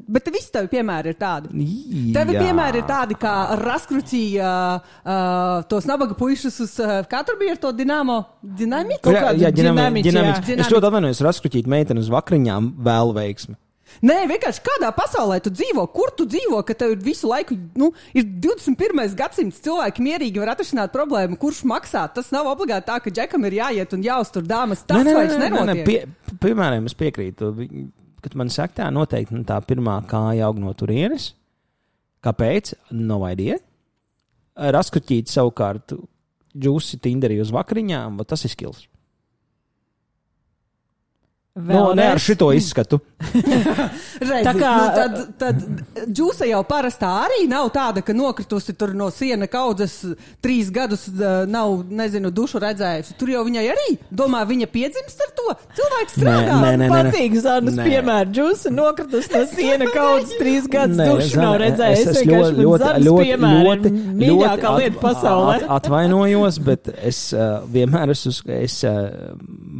[0.09, 1.49] Bet visi tavi piemēri ir tādi.
[1.57, 2.13] Jā.
[2.19, 7.61] Tev piemēri ir tādi, kā raskrutīja uh, tos nabaga puišus uz, uh, tur bija ar
[7.61, 9.13] to dinamo, dinamiku?
[9.13, 10.53] Jā, jā, dinamiķi, ģenamiķi.
[10.53, 10.59] jā.
[10.65, 13.57] Es ļoti atvainojos, raskuķīt meiteni uz vakariņām vēl veiksmi.
[14.05, 17.89] Nē, vienkārši kādā pasaulē tu dzīvo, kur tu dzīvo, ka tev ir visu laiku, nu,
[18.15, 19.01] ir 21.
[19.17, 22.05] gadsimts, cilvēki mierīgi var atrisināt problēmu, kurš maksā.
[22.13, 24.85] Tas nav obligāti tā, ka džekam ir jāiet un jāuztur dāmas.
[24.87, 25.83] Tas vairs nenotiek.
[25.87, 27.51] Pie, piemēram, es piekrītu,
[28.23, 31.31] kad man saka, tā noteikti nu, tā pirmā kāja aug no turienes.
[32.23, 32.75] Kāpēc?
[32.95, 33.57] No idea.
[34.59, 35.95] Raskuķīt savukārt
[36.55, 38.85] džūsi Tinderī uz vakariņām, va tas ir skills.
[41.55, 42.99] No, ne ar šito izskatu.
[44.19, 48.93] Redzi, Tā kā- nu, tad, tad džūsa jau parastā arī nav tāda, ka nokritusi tur
[48.95, 49.95] no siena kaudzes
[50.45, 53.15] trīs gadus, uh, nav, nezinu, dušu redzējusi.
[53.19, 55.47] Tur jau viņai arī, domā, viņa piedzimst ar to.
[55.79, 56.59] Cilvēks strādā.
[56.61, 56.89] nē, nē, nē.
[56.93, 57.87] Patīk Zanas Nē.
[57.89, 58.29] piemēra.
[58.31, 61.99] Džusa nokritus no siena kaudzes trīs gadus Nē, dušu nav Zana, redzējis.
[61.99, 63.93] es- es vienkārši ļoti, ļoti, ļoti, ļoti,
[64.23, 65.57] ļoti lieta pasaulē.
[65.59, 69.33] At, atvainojos, bet es uh, vienmēr esmu, es uh,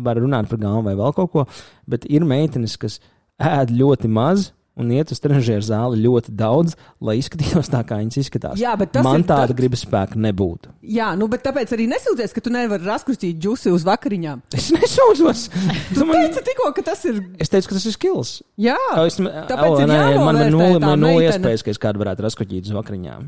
[0.04, 1.46] varu runāt par galvu vai vēl kaut ko,
[1.88, 3.00] bet ir meitenes, kas
[3.40, 4.52] ēd ļoti maz.
[4.80, 8.62] Un iet uz trenižera zāli ļoti daudz, lai izskatītos tā, kā viņas izskatās.
[8.62, 10.70] Jā, bet Man tāda tas- gribas spēka nebūtu.
[10.88, 14.40] Jā, nu, bet tāpēc arī nesūdzies, ka tu nevari raskrustīt džusi uz vakariņām.
[14.56, 15.42] Es nesūdzos.
[15.98, 17.20] Tu teici tikko, ka tas ir.
[17.44, 18.32] Es teicu, ka tas ir skills.
[18.56, 21.28] Jā, Es, tāpēc o, nē, man ir nulle, tā man meitene.
[21.28, 23.28] iespējas, ka es kādu varētu raskoķīt uz vakariņām.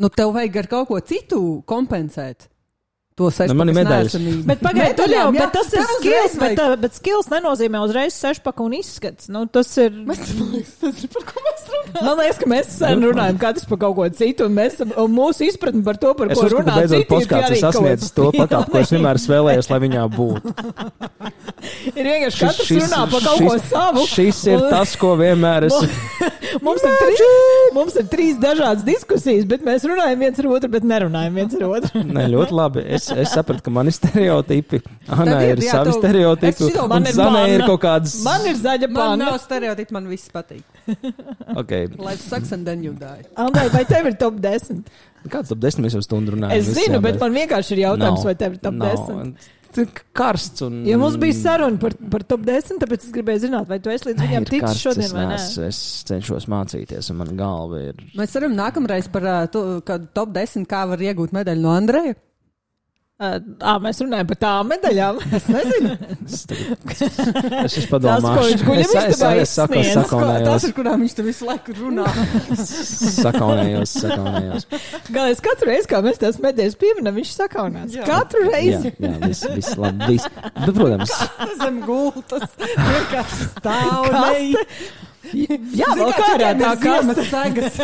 [0.00, 2.48] nu tev vajag ar kaut ko citu kompensēt.
[3.20, 4.14] To Nu, man ir medaļas.
[4.48, 8.64] Bet pagaidiet, tur jau, bet tas ir skills, bet, tā- bet skills nenozīmē uzreiz sešpaka
[8.64, 9.28] un izskats.
[9.28, 9.92] Nu, tas ir.
[10.08, 10.22] Mēs
[10.80, 12.06] tas ir par ko mēs runājam.
[12.06, 15.44] Man liekas, ka mēs sen runājam katrs par kaut ko citu, un, mēs, un mūsu
[15.50, 18.80] izpratne par to, par Es ko uzskatu, runā beidzot citi, ir sasniedzis to pakāpi, ko
[18.80, 20.54] es vienmēr esmu vēlējies, lai viņā būtu.
[22.00, 24.04] Ir vienkārši katrs runā par kaut ko savu.
[24.08, 25.76] Šis ir tas, ko vienmēr es.
[26.64, 27.20] Mums ir, trīs,
[27.76, 31.64] mums ir trīs dažādas diskusijas, bet mēs runājam viens ar otru, bet nerunājam viens ar
[31.68, 32.02] otru.
[32.16, 32.84] Nē, ļoti labi.
[32.98, 34.80] Es, es sapratu, ka man ir stereotipi.
[35.10, 36.70] Anna ir, ir jā, savi tu- stereotipi.
[36.90, 38.16] Man ir Zanē ir kaut kādas.
[38.26, 39.30] Man ir zaļa Man pāna.
[39.30, 40.64] nav stereotipi, man viss patīk.
[41.60, 41.88] Okay.
[41.98, 43.24] Life sucks and then you die.
[43.40, 44.84] Andai, vai tev ir top 10?
[45.28, 46.54] Kāds top 10 mēs jau stundu runājam?
[46.62, 49.34] Es zinu, bet man vienkārši ir jautājums, vai tev ir top 10.
[49.74, 50.80] Tik karsts un.
[50.88, 54.08] Ja mums bija saruna par, par top 10, tāpēc es gribēju zināt, vai tu esi
[54.08, 55.36] līdz viņam ticis šodien es vai nē.
[55.36, 57.94] neesmu- Es cenšos mācīties, un man galva ir.
[58.18, 59.80] Mēs varam nākamreiz par uh, to,
[60.14, 62.14] top 10, kā var iegūt medaļu no Andreja.
[63.20, 65.18] Uh, ā, mēs runājam par tām medaļām.
[65.36, 65.90] Es nezinu.
[66.24, 69.50] Es, esmu Tas, ko viņš guļam istabā izsniedz.
[69.52, 70.64] Tas, ko- tas sakaunējos.
[70.64, 72.06] ir, kurā viņš tur visu laiku runā.
[73.20, 74.66] Sakaunējos, sakaunējos.
[75.10, 77.92] Galvenais, katru reizi, kā mēs tās medaļas pieminam, viņš sakaunās.
[77.98, 78.08] Jā.
[78.08, 78.94] Katru Jā, reizi.
[79.04, 80.14] jā viss, viss labi.
[80.14, 80.30] Viss.
[80.40, 84.10] Bet, protams, Tas zem gultas vienkārši stāv.
[85.20, 87.14] Jā, vēl kā arī tā kaste.
[87.14, 87.24] kaste.
[87.28, 87.74] segas.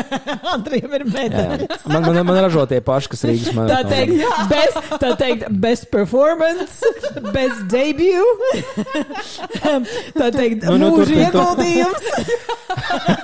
[0.54, 1.58] Andriem ir jā, medaļa.
[1.66, 1.76] jā.
[1.92, 3.90] Man, man, man ražo tie paši, kas Rīgas Tā maratonā.
[3.92, 4.14] teikt,
[4.50, 6.80] best, tā teikt, best performance,
[7.34, 8.40] best debut,
[10.20, 12.04] tā teikt, Nu, nu, mūža ieguldījums.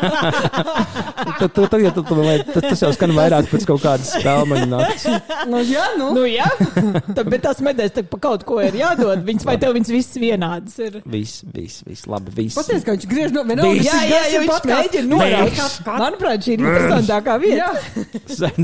[0.02, 5.06] Tad, tad, tad, tad, tad, tad, tas jau skan vairāk pēc kaut kādas spēļu naktas.
[5.50, 6.10] Nu, jā, nu.
[6.16, 6.46] Nu, jā,
[7.16, 9.24] tā, bet tās medaļas tā pa kaut ko ir jādod.
[9.26, 11.00] Viņas vai tev viņas visas vienādas ir?
[11.08, 12.32] Viss, viss, viss, labi.
[12.36, 12.58] Viss.
[12.58, 13.72] Paties, ka viņš griež no vienalga.
[14.08, 15.76] Jā, jā, viņš mēģina norādīt.
[15.86, 17.70] Manuprāt, šī ir interesantākā vieta.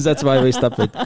[0.06, 0.98] Zets vai viss tāpēc.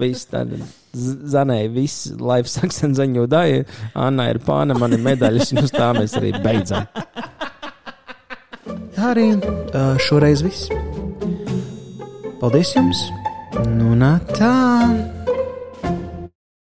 [0.00, 0.54] Viss tad.
[0.96, 3.64] Zanēja, viss life sucks and zaņu daļa.
[4.06, 6.88] Anna ir pāna, man ir medaļas, un uz tā mēs arī beidzam.
[8.96, 9.28] Tā arī
[10.06, 10.70] šoreiz viss.
[12.40, 13.06] Paldies jums!
[13.76, 15.15] Nu, nā, tā!